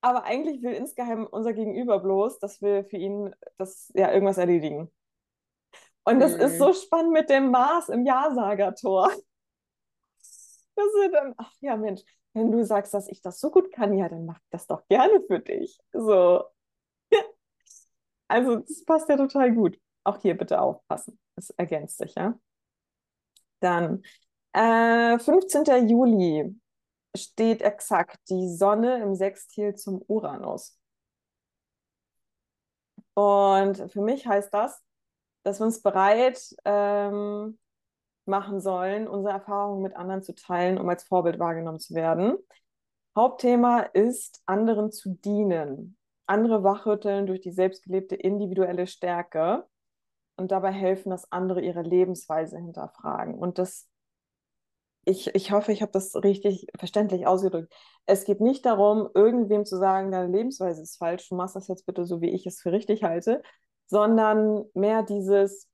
[0.00, 4.90] aber eigentlich will insgeheim unser Gegenüber bloß, dass wir für ihn das ja irgendwas erledigen.
[6.04, 6.40] Und das mhm.
[6.40, 9.10] ist so spannend mit dem Mars im Ja-Sager-Tor.
[10.76, 12.02] Dass wir dann, ach ja, Mensch,
[12.34, 14.86] wenn du sagst, dass ich das so gut kann, ja, dann mach ich das doch
[14.88, 15.78] gerne für dich.
[15.92, 16.44] So.
[18.30, 19.80] Also, das passt ja total gut.
[20.04, 21.18] Auch hier bitte aufpassen.
[21.34, 22.38] Das ergänzt sich, ja.
[23.60, 24.02] Dann
[24.52, 25.88] äh, 15.
[25.88, 26.54] Juli
[27.16, 30.78] steht exakt die Sonne im Sextil zum Uranus.
[33.14, 34.82] Und für mich heißt das,
[35.42, 37.58] dass wir uns bereit ähm,
[38.26, 42.36] machen sollen, unsere Erfahrungen mit anderen zu teilen, um als Vorbild wahrgenommen zu werden.
[43.16, 49.66] Hauptthema ist, anderen zu dienen, andere wachrütteln durch die selbstgelebte individuelle Stärke
[50.38, 53.34] und dabei helfen, dass andere ihre Lebensweise hinterfragen.
[53.34, 53.88] Und das
[55.08, 57.72] ich, ich hoffe, ich habe das richtig verständlich ausgedrückt.
[58.06, 61.86] Es geht nicht darum, irgendwem zu sagen, deine Lebensweise ist falsch, du machst das jetzt
[61.86, 63.42] bitte so, wie ich es für richtig halte,
[63.86, 65.66] sondern mehr dieses,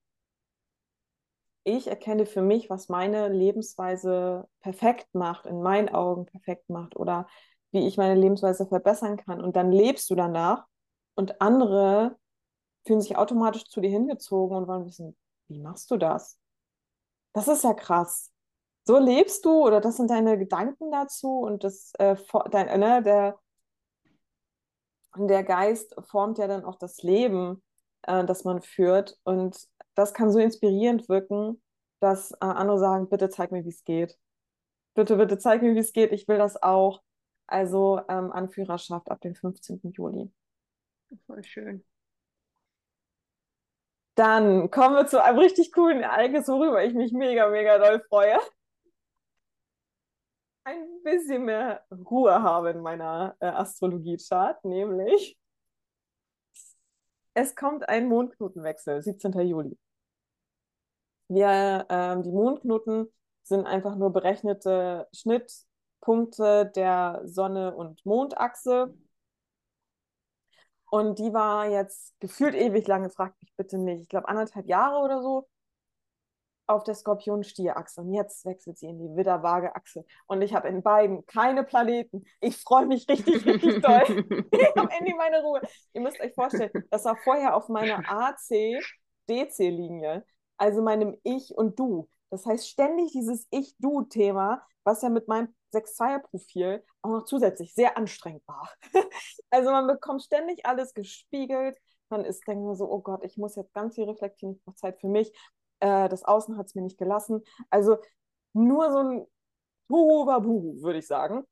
[1.64, 7.26] ich erkenne für mich, was meine Lebensweise perfekt macht, in meinen Augen perfekt macht oder
[7.72, 9.40] wie ich meine Lebensweise verbessern kann.
[9.42, 10.64] Und dann lebst du danach
[11.16, 12.16] und andere
[12.84, 15.16] fühlen sich automatisch zu dir hingezogen und wollen wissen,
[15.48, 16.38] wie machst du das?
[17.32, 18.34] Das ist ja krass
[18.86, 22.16] so lebst du oder das sind deine Gedanken dazu und das äh,
[22.50, 23.38] dein, ne, der
[25.16, 27.62] der Geist formt ja dann auch das Leben,
[28.02, 29.16] äh, das man führt.
[29.24, 29.56] Und
[29.94, 31.62] das kann so inspirierend wirken,
[32.00, 34.18] dass äh, andere sagen, bitte zeig mir, wie es geht.
[34.94, 36.12] Bitte, bitte zeig mir, wie es geht.
[36.12, 37.02] Ich will das auch.
[37.46, 39.80] Also ähm, Anführerschaft ab dem 15.
[39.92, 40.32] Juli.
[41.26, 41.84] Voll schön.
[44.14, 48.38] Dann kommen wir zu einem richtig coolen Ereignis, worüber ich mich mega, mega doll freue.
[50.64, 55.36] Ein bisschen mehr Ruhe habe in meiner äh, Astrologie-Chart, nämlich
[57.34, 59.32] es kommt ein Mondknotenwechsel, 17.
[59.40, 59.76] Juli.
[61.28, 68.94] Wir, ähm, die Mondknoten sind einfach nur berechnete Schnittpunkte der Sonne- und Mondachse.
[70.94, 74.98] Und die war jetzt gefühlt ewig lange, fragt mich bitte nicht, ich glaube anderthalb Jahre
[74.98, 75.48] oder so,
[76.68, 78.00] auf der Skorpion-Stier-Achse.
[78.00, 80.04] Und jetzt wechselt sie in die Widder-Waage-Achse.
[80.28, 82.24] Und ich habe in beiden keine Planeten.
[82.40, 84.04] Ich freue mich richtig, richtig doll.
[84.52, 85.62] ich habe endlich meine Ruhe.
[85.94, 90.24] Ihr müsst euch vorstellen, das war vorher auf meiner AC-DC-Linie,
[90.58, 92.08] also meinem Ich und Du.
[92.34, 98.42] Das heißt, ständig dieses Ich-Du-Thema, was ja mit meinem 6-2er-Profil auch noch zusätzlich sehr anstrengend
[98.48, 98.68] war.
[99.50, 101.78] also man bekommt ständig alles gespiegelt.
[102.08, 104.74] Man ist, denkt mir so, oh Gott, ich muss jetzt ganz viel reflektieren, ich brauche
[104.74, 105.32] Zeit für mich.
[105.78, 107.44] Äh, das Außen hat es mir nicht gelassen.
[107.70, 107.98] Also
[108.52, 109.26] nur so ein
[109.86, 111.44] Tohuwabohu, würde ich sagen.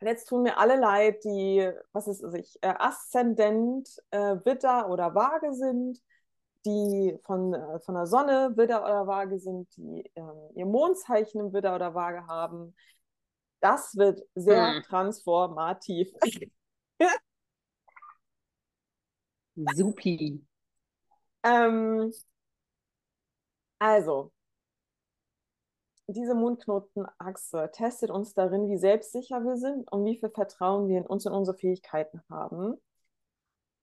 [0.00, 5.52] Jetzt tun mir alle leid, die, was ist es, äh, Aszendent, äh, Witter oder Waage
[5.52, 6.00] sind,
[6.64, 11.52] die von, äh, von der Sonne Widder oder Waage sind, die ähm, ihr Mondzeichen im
[11.52, 12.74] Widder oder Waage haben.
[13.60, 14.82] Das wird sehr hm.
[14.82, 16.12] transformativ.
[19.74, 20.44] Supi.
[21.44, 22.12] ähm,
[23.78, 24.32] also,
[26.06, 31.06] diese Mondknotenachse testet uns darin, wie selbstsicher wir sind und wie viel Vertrauen wir in
[31.06, 32.78] uns und unsere Fähigkeiten haben.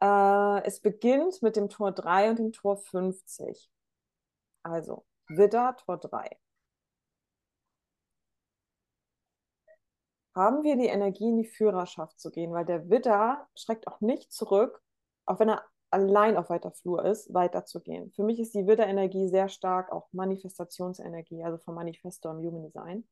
[0.01, 3.69] Äh, es beginnt mit dem Tor 3 und dem Tor 50.
[4.63, 6.37] Also, Widder, Tor 3.
[10.33, 14.31] Haben wir die Energie, in die Führerschaft zu gehen, weil der Widder schreckt auch nicht
[14.31, 14.81] zurück,
[15.25, 18.11] auch wenn er allein auf weiter Flur ist, weiterzugehen.
[18.13, 23.07] Für mich ist die Widder-Energie sehr stark auch Manifestationsenergie, also vom Manifestor im Human Design.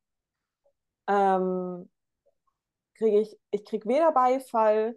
[1.07, 1.89] Ähm,
[2.95, 4.95] kriege ich, ich kriege weder Beifall,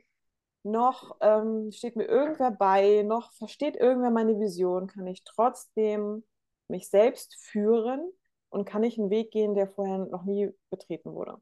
[0.65, 6.25] noch ähm, steht mir irgendwer bei, noch versteht irgendwer meine Vision, kann ich trotzdem
[6.69, 8.13] mich selbst führen
[8.49, 11.41] und kann ich einen Weg gehen, der vorher noch nie betreten wurde.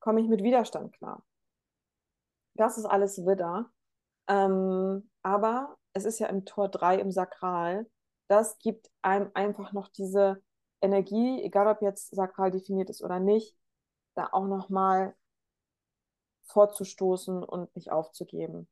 [0.00, 1.24] Komme ich mit Widerstand klar.
[2.54, 3.70] Das ist alles Widder.
[4.28, 7.86] Ähm, aber es ist ja im Tor 3 im Sakral.
[8.28, 10.42] Das gibt einem einfach noch diese
[10.80, 13.56] Energie, egal ob jetzt sakral definiert ist oder nicht,
[14.14, 15.14] da auch nochmal
[16.44, 18.68] vorzustoßen und nicht aufzugeben.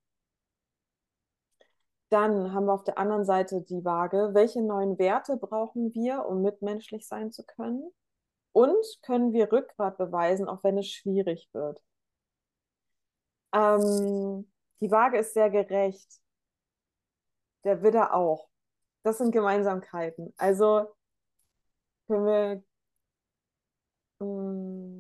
[2.11, 4.30] Dann haben wir auf der anderen Seite die Waage.
[4.35, 7.90] Welche neuen Werte brauchen wir, um mitmenschlich sein zu können?
[8.52, 11.80] Und können wir Rückgrat beweisen, auch wenn es schwierig wird?
[13.52, 16.20] Ähm, die Waage ist sehr gerecht.
[17.64, 18.48] Der Widder auch.
[19.02, 20.35] Das sind Gemeinsamkeiten.
[20.37, 20.88] Also
[22.06, 22.62] können wir
[24.18, 25.00] mh, mm,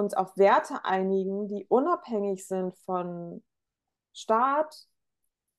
[0.00, 3.42] uns auf Werte einigen, die unabhängig sind von
[4.12, 4.88] Staat,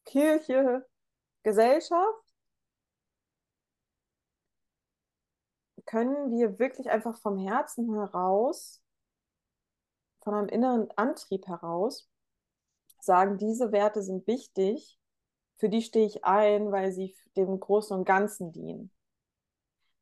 [0.05, 0.85] Kirche,
[1.43, 2.23] Gesellschaft,
[5.85, 8.81] können wir wirklich einfach vom Herzen heraus,
[10.23, 12.09] von einem inneren Antrieb heraus,
[12.99, 14.99] sagen, diese Werte sind wichtig,
[15.57, 18.91] für die stehe ich ein, weil sie dem Großen und Ganzen dienen.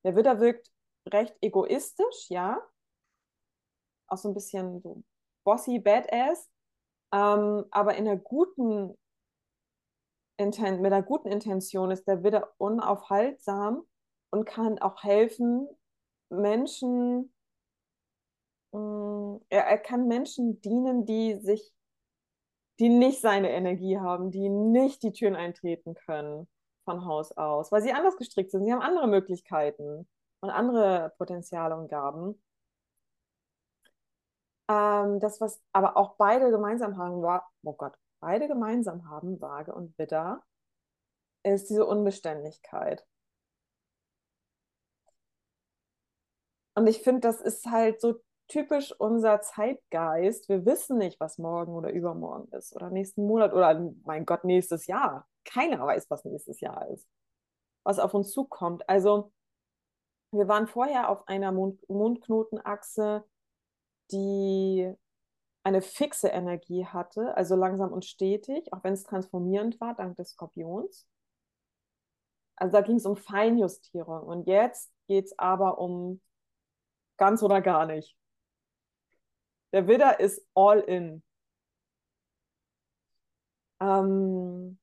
[0.03, 0.71] Der Widder wirkt
[1.05, 2.61] recht egoistisch, ja,
[4.11, 5.03] auch so ein bisschen so
[5.43, 6.49] bossy, badass,
[7.13, 8.95] ähm, aber in der guten
[10.37, 13.83] Inten mit einer guten Intention ist der Widder unaufhaltsam
[14.31, 15.67] und kann auch helfen,
[16.29, 17.33] Menschen,
[18.71, 21.73] mh, mm, er, er kann Menschen dienen, die sich
[22.79, 26.47] die nicht seine Energie haben, die nicht die Türen eintreten können
[26.85, 28.65] von Haus aus, weil sie anders gestrickt sind.
[28.65, 30.07] Sie haben andere Möglichkeiten
[30.41, 32.41] und andere Potenziale und Gaben.
[34.69, 39.73] Ähm, das, was aber auch beide gemeinsam haben, war, oh Gott, beide gemeinsam haben, Waage
[39.73, 40.43] und Widder,
[41.43, 43.05] ist diese Unbeständigkeit.
[46.75, 50.49] Und ich finde, das ist halt so typisch unser Zeitgeist.
[50.49, 54.87] Wir wissen nicht, was morgen oder übermorgen ist oder nächsten Monat oder mein Gott, nächstes
[54.87, 55.27] Jahr.
[55.45, 57.07] Keiner weiß, was nächstes Jahr ist,
[57.83, 58.87] was auf uns zukommt.
[58.89, 59.31] Also
[60.31, 63.23] wir waren vorher auf einer Mond Mondknotenachse,
[64.11, 64.93] die
[65.63, 70.31] eine fixe Energie hatte, also langsam und stetig, auch wenn es transformierend war, dank des
[70.31, 71.07] Skorpions.
[72.59, 74.23] Also da ging es um Feinjustierung.
[74.23, 76.21] Und jetzt geht es aber um
[77.17, 78.17] ganz oder gar nicht.
[79.71, 81.23] Der Widder ist all in.
[83.79, 84.77] Ähm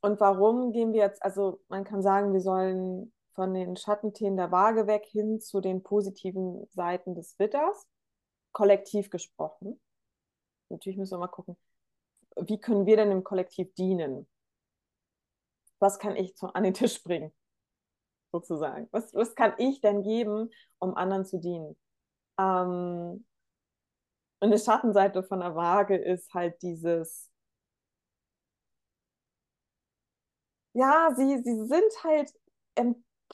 [0.00, 4.50] und warum gehen wir jetzt, also man kann sagen, wir sollen von den Schattenthemen der
[4.50, 7.88] Waage weg hin zu den positiven Seiten des Widders,
[8.52, 9.80] kollektiv gesprochen.
[10.70, 11.56] Natürlich müssen wir mal gucken,
[12.36, 14.28] wie können wir denn im Kollektiv dienen?
[15.78, 17.32] Was kann ich zu, an den Tisch bringen,
[18.32, 18.88] sozusagen?
[18.92, 21.76] Was, was kann ich denn geben, um anderen zu dienen?
[22.38, 23.24] Ähm,
[24.40, 27.30] und eine Schattenseite von der Waage ist halt dieses,
[30.72, 32.32] ja, sie, sie sind halt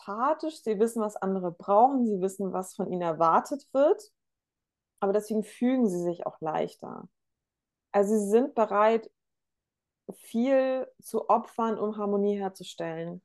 [0.00, 4.12] empathisch, sie wissen, was andere brauchen, sie wissen, was von ihnen erwartet wird,
[5.00, 7.08] aber deswegen fügen sie sich auch leichter.
[7.92, 9.10] Also sie sind bereit,
[10.14, 13.22] viel zu opfern, um Harmonie herzustellen.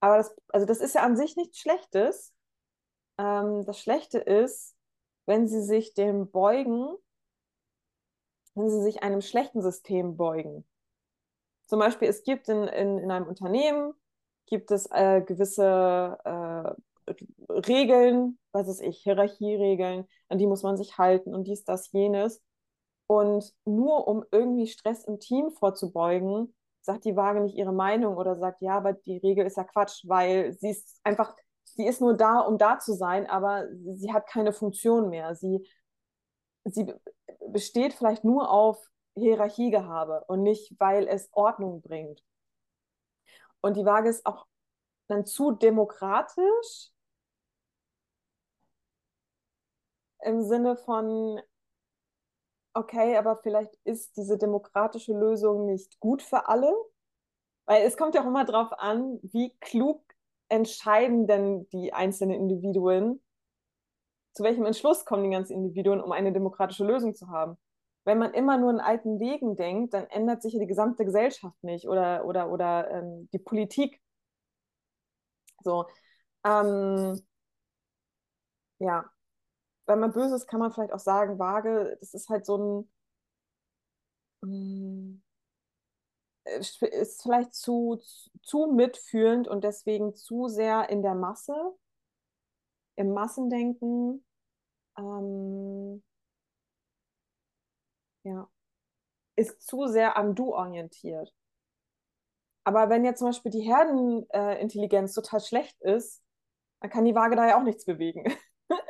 [0.00, 2.34] Aber das, also das ist ja an sich nichts Schlechtes.
[3.18, 4.76] Ähm, das Schlechte ist,
[5.24, 6.94] wenn sie sich dem beugen,
[8.54, 10.66] wenn sie sich einem schlechten System beugen.
[11.66, 13.94] Zum Beispiel, es gibt in, in, in einem Unternehmen,
[14.46, 17.12] gibt es äh, gewisse äh,
[17.52, 22.42] Regeln, was weiß ich, Hierarchieregeln, an die muss man sich halten und dies, das, jenes.
[23.06, 28.36] Und nur um irgendwie Stress im Team vorzubeugen, sagt die Waage nicht ihre Meinung oder
[28.36, 31.34] sagt, ja, aber die Regel ist ja Quatsch, weil sie ist einfach,
[31.64, 33.66] sie ist nur da, um da zu sein, aber
[33.96, 35.34] sie hat keine Funktion mehr.
[35.34, 35.66] Sie,
[36.64, 36.92] sie
[37.48, 38.84] besteht vielleicht nur auf
[39.14, 42.22] Hierarchiegehabe und nicht, weil es Ordnung bringt.
[43.66, 44.46] Und die Waage ist auch
[45.08, 46.92] dann zu demokratisch
[50.20, 51.42] im Sinne von,
[52.74, 56.72] okay, aber vielleicht ist diese demokratische Lösung nicht gut für alle.
[57.64, 60.00] Weil es kommt ja auch immer darauf an, wie klug
[60.48, 63.20] entscheiden denn die einzelnen Individuen,
[64.32, 67.58] zu welchem Entschluss kommen die ganzen Individuen, um eine demokratische Lösung zu haben.
[68.06, 71.62] Wenn man immer nur in alten Wegen denkt, dann ändert sich ja die gesamte Gesellschaft
[71.64, 74.00] nicht oder, oder, oder ähm, die Politik.
[75.64, 75.86] So.
[76.44, 77.20] Ähm,
[78.78, 79.04] ja,
[79.86, 82.86] wenn man böse ist, kann man vielleicht auch sagen, vage, das ist halt so
[84.42, 85.20] ein, mm,
[86.44, 88.00] ist vielleicht zu,
[88.42, 91.54] zu mitfühlend und deswegen zu sehr in der Masse,
[92.96, 94.24] im Massendenken.
[94.98, 96.02] Ähm,
[98.26, 98.48] ja,
[99.36, 101.32] ist zu sehr am Du orientiert.
[102.64, 106.22] Aber wenn jetzt zum Beispiel die Herdenintelligenz total schlecht ist,
[106.80, 108.24] dann kann die Waage da ja auch nichts bewegen.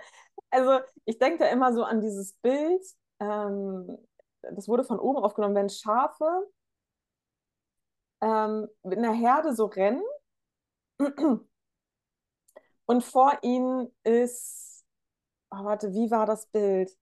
[0.48, 2.82] Also ich denke da immer so an dieses Bild,
[3.20, 3.98] ähm,
[4.40, 6.48] das wurde von oben aufgenommen, wenn Schafe
[8.22, 10.02] ähm, in der Herde so rennen
[12.86, 14.86] und vor ihnen ist,
[15.50, 16.96] oh, warte, wie war das Bild?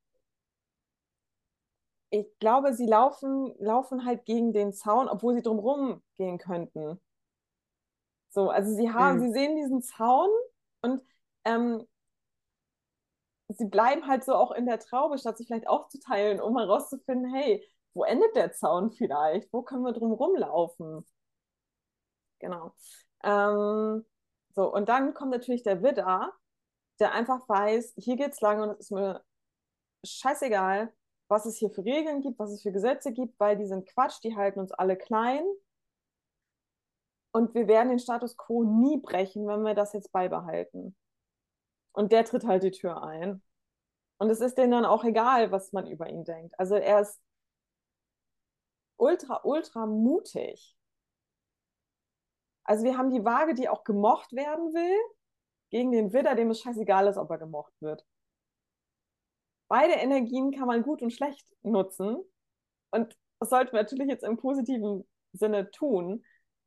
[2.14, 7.00] Ich glaube, sie laufen, laufen halt gegen den Zaun, obwohl sie drumherum gehen könnten.
[8.30, 9.20] So, also sie haben, mhm.
[9.22, 10.28] sie sehen diesen Zaun
[10.82, 11.02] und
[11.44, 11.84] ähm,
[13.48, 17.68] sie bleiben halt so auch in der Traube, statt sich vielleicht aufzuteilen, um herauszufinden, hey,
[17.94, 19.52] wo endet der Zaun vielleicht?
[19.52, 21.04] Wo können wir drum rumlaufen?
[22.38, 22.76] Genau.
[23.24, 24.04] Ähm,
[24.54, 26.32] so, und dann kommt natürlich der Widder,
[27.00, 29.24] der einfach weiß, hier geht's lang und es ist mir
[30.04, 30.92] scheißegal,
[31.28, 34.22] was es hier für Regeln gibt, was es für Gesetze gibt, weil die sind Quatsch,
[34.22, 35.44] die halten uns alle klein.
[37.32, 40.96] Und wir werden den Status quo nie brechen, wenn wir das jetzt beibehalten.
[41.92, 43.42] Und der tritt halt die Tür ein.
[44.18, 46.58] Und es ist denen dann auch egal, was man über ihn denkt.
[46.58, 47.20] Also er ist
[48.96, 50.76] ultra, ultra mutig.
[52.64, 54.96] Also wir haben die Waage, die auch gemocht werden will,
[55.70, 58.06] gegen den Widder, dem es scheißegal ist, ob er gemocht wird.
[59.74, 62.18] Beide Energien kann man gut und schlecht nutzen.
[62.92, 66.24] Und das sollten wir natürlich jetzt im positiven Sinne tun.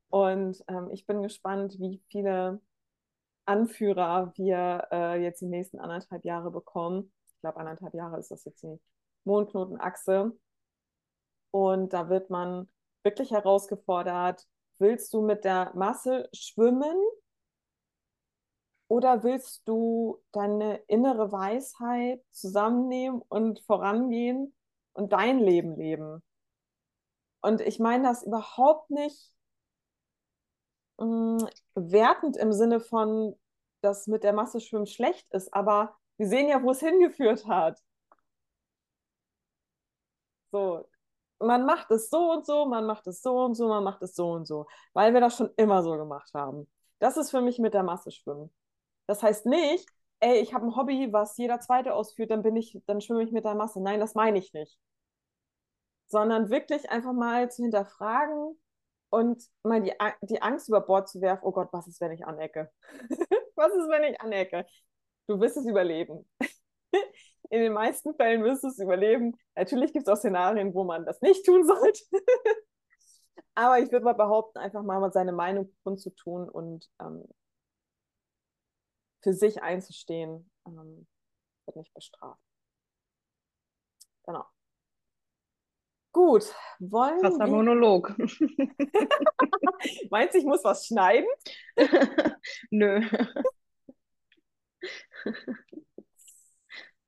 [0.09, 2.59] Und ähm, ich bin gespannt, wie viele
[3.45, 7.13] Anführer wir äh, jetzt die nächsten anderthalb Jahre bekommen.
[7.29, 8.77] Ich glaube, anderthalb Jahre ist das jetzt die
[9.23, 10.37] Mondknotenachse.
[11.51, 12.67] Und da wird man
[13.03, 14.45] wirklich herausgefordert,
[14.79, 16.97] willst du mit der Masse schwimmen
[18.87, 24.55] oder willst du deine innere Weisheit zusammennehmen und vorangehen
[24.93, 26.23] und dein Leben leben?
[27.41, 29.33] Und ich meine das überhaupt nicht
[30.97, 33.35] mh, mm, wertend im Sinne von,
[33.81, 37.79] dass mit der Masse schwimmen schlecht ist, aber Wir sehen ja, wo es hingeführt hat.
[40.51, 40.87] So,
[41.39, 44.15] man macht es so und so, man macht es so und so, man macht es
[44.15, 46.67] so und so, weil wir das schon immer so gemacht haben.
[46.99, 48.51] Das ist für mich mit der Masse schwimmen.
[49.07, 49.87] Das heißt nicht,
[50.19, 53.31] ey, ich habe ein Hobby, was jeder Zweite ausführt, dann bin ich, dann schwimme ich
[53.31, 53.81] mit der Masse.
[53.81, 54.77] Nein, das meine ich nicht.
[56.07, 58.57] Sondern wirklich einfach mal zu hinterfragen
[59.09, 62.25] und mal die, die Angst über Bord zu werfen, oh Gott, was ist, wenn ich
[62.25, 62.71] anecke?
[63.55, 64.65] was ist, wenn ich anecke?
[65.27, 66.29] Du wirst es überleben.
[67.49, 69.37] In den meisten Fällen wirst du es überleben.
[69.55, 72.03] Natürlich gibt es auch Szenarien, wo man das nicht tun sollte.
[73.55, 77.23] Aber ich würde mal behaupten, einfach mal seine Meinung kundzutun und ähm,
[79.21, 81.07] für sich einzustehen, ähm,
[81.65, 82.41] wird nicht bestraft.
[84.25, 84.45] Genau.
[86.11, 87.47] Gut, wollen Krasser wir...
[87.47, 88.15] Monolog.
[90.09, 91.27] Meinst du, ich muss was schneiden?
[92.71, 93.01] Nö.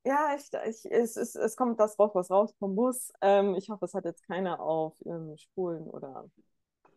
[0.04, 3.12] Ja, ich, ich, es, es, es kommt das raus, was raus vom Bus.
[3.20, 6.30] Ähm, ich hoffe, es hat jetzt keiner auf ähm, Spulen oder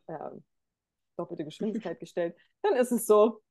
[0.08, 0.30] äh,
[1.18, 2.38] doppelte Geschwindigkeit gestellt.
[2.62, 3.42] Dann ist es so.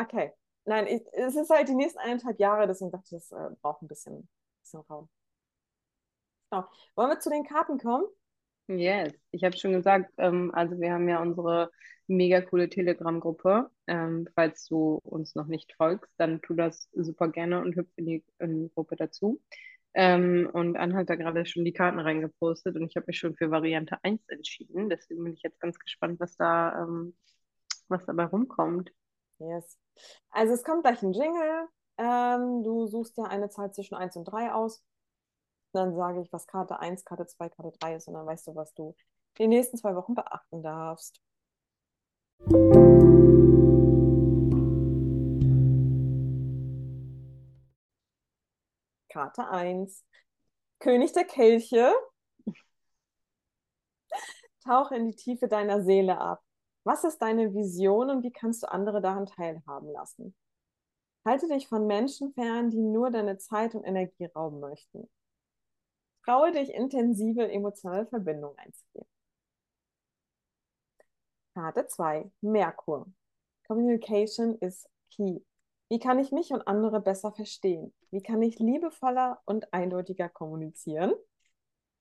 [0.00, 0.32] Okay.
[0.64, 3.82] Nein, ich, es ist halt die nächsten eineinhalb Jahre, deswegen dachte ich, das äh, braucht
[3.82, 4.28] ein bisschen,
[4.62, 5.08] bisschen Raum.
[6.50, 6.66] Genau.
[6.94, 8.04] Wollen wir zu den Karten kommen?
[8.68, 11.70] Yes, ich habe schon gesagt, ähm, also wir haben ja unsere
[12.06, 13.70] mega coole Telegram-Gruppe.
[13.86, 18.06] Ähm, falls du uns noch nicht folgst, dann tu das super gerne und hüpf in
[18.06, 19.40] die, in die Gruppe dazu.
[19.94, 23.36] Ähm, und Anne hat da gerade schon die Karten reingepostet und ich habe mich schon
[23.36, 24.90] für Variante 1 entschieden.
[24.90, 27.16] Deswegen bin ich jetzt ganz gespannt, was da, ähm,
[27.88, 28.92] was dabei rumkommt.
[29.38, 29.78] Yes.
[30.30, 31.68] Also es kommt gleich ein Jingle.
[31.98, 34.82] Ähm, du suchst ja eine Zahl zwischen 1 und 3 aus.
[35.72, 38.54] Dann sage ich, was Karte 1, Karte 2, Karte 3 ist und dann weißt du,
[38.54, 38.94] was du
[39.38, 41.20] in den nächsten zwei Wochen beachten darfst.
[49.08, 50.04] Karte 1.
[50.80, 51.92] König der Kelche.
[54.64, 56.42] Tauche in die Tiefe deiner Seele ab.
[56.88, 60.34] Was ist deine Vision und wie kannst du andere daran teilhaben lassen?
[61.22, 65.06] Halte dich von Menschen fern, die nur deine Zeit und Energie rauben möchten.
[66.24, 69.06] Traue dich, intensive emotionale Verbindungen einzugehen.
[71.52, 72.30] Karte 2.
[72.40, 73.06] Merkur.
[73.66, 75.42] Communication is key.
[75.90, 77.92] Wie kann ich mich und andere besser verstehen?
[78.10, 81.12] Wie kann ich liebevoller und eindeutiger kommunizieren?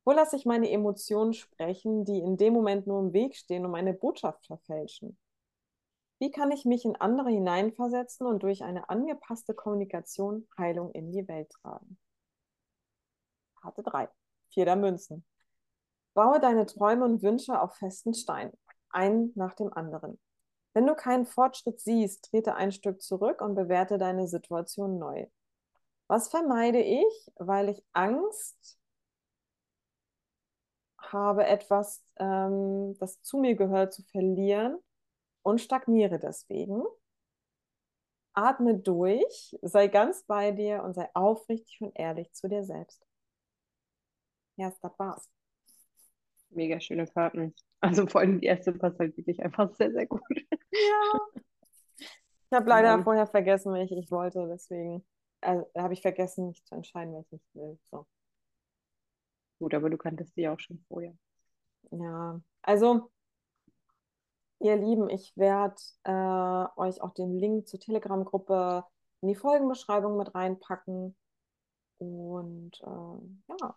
[0.08, 3.72] Wo lasse ich meine Emotionen sprechen, die in dem Moment nur im Weg stehen und
[3.72, 5.18] meine Botschaft verfälschen?
[6.18, 11.28] Wie kann ich mich in andere hineinversetzen und durch eine angepasste Kommunikation Heilung in die
[11.28, 11.99] Welt tragen?
[13.62, 14.08] Karte 3.
[14.47, 15.26] Vier der Münzen.
[16.14, 18.58] Baue deine Träume und Wünsche auf festen Steinen
[18.89, 20.18] ein nach dem anderen.
[20.72, 25.28] Wenn du keinen Fortschritt siehst, trete ein Stück zurück und bewerte deine Situation neu.
[26.08, 28.76] Was vermeide ich, weil ich Angst
[31.00, 34.78] habe, etwas, ähm, das zu mir gehört, zu verlieren
[35.43, 36.84] und stagniere deswegen?
[38.34, 43.04] Atme durch, sei ganz bei dir und sei aufrichtig und ehrlich zu dir selbst.
[44.58, 45.30] Ja, das war's.
[46.50, 47.54] Mega schöne Karten.
[47.80, 50.22] Also vor allem die erste passt halt wirklich einfach sehr, sehr gut.
[50.72, 51.41] Ja.
[52.50, 55.06] Ich habe leider dann, vorher vergessen, welche ich wollte, deswegen
[55.41, 57.78] also, habe ich vergessen, mich zu entscheiden, welche ich will.
[57.91, 58.06] So.
[59.60, 61.14] Gut, aber du kanntest die auch schon vorher.
[61.91, 63.10] Ja, also
[64.60, 68.84] ihr Lieben, ich werde äh, euch auch den Link zur Telegram-Gruppe
[69.22, 71.16] in die Folgenbeschreibung mit reinpacken.
[71.99, 73.76] Und äh, ja,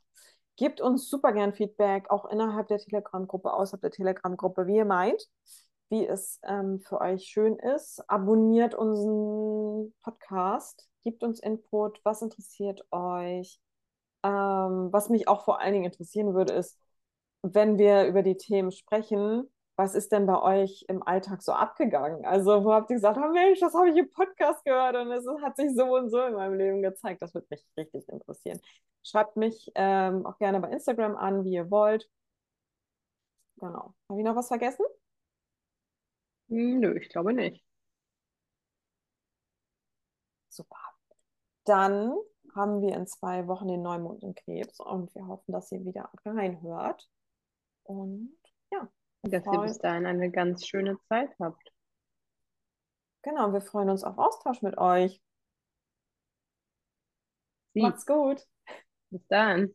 [0.60, 5.26] Gebt uns super gern Feedback, auch innerhalb der Telegram-Gruppe, außerhalb der Telegram-Gruppe, wie ihr meint,
[5.88, 8.04] wie es ähm, für euch schön ist.
[8.10, 13.58] Abonniert unseren Podcast, gebt uns Input, was interessiert euch.
[14.22, 16.78] Ähm, was mich auch vor allen Dingen interessieren würde, ist,
[17.42, 22.24] wenn wir über die Themen sprechen, was ist denn bei euch im Alltag so abgegangen?
[22.26, 25.26] Also, wo habt ihr gesagt, oh Mensch, das habe ich im Podcast gehört und es
[25.42, 27.22] hat sich so und so in meinem Leben gezeigt?
[27.22, 28.60] Das würde mich richtig interessieren.
[29.02, 32.08] Schreibt mich ähm, auch gerne bei Instagram an, wie ihr wollt.
[33.60, 33.94] Genau.
[34.08, 34.84] Habe ich noch was vergessen?
[36.50, 37.64] Hm, nö, ich glaube nicht.
[40.48, 40.76] Super.
[41.64, 42.14] Dann
[42.54, 46.10] haben wir in zwei Wochen den Neumond im Krebs und wir hoffen, dass ihr wieder
[46.24, 47.08] reinhört.
[47.84, 48.38] Und
[48.70, 48.88] ja.
[49.22, 51.72] Dass ihr bis dahin eine ganz schöne Zeit habt.
[53.22, 55.20] Genau, wir freuen uns auf Austausch mit euch.
[57.74, 57.82] Sie.
[57.82, 58.46] Macht's gut.
[59.10, 59.74] Bis dann.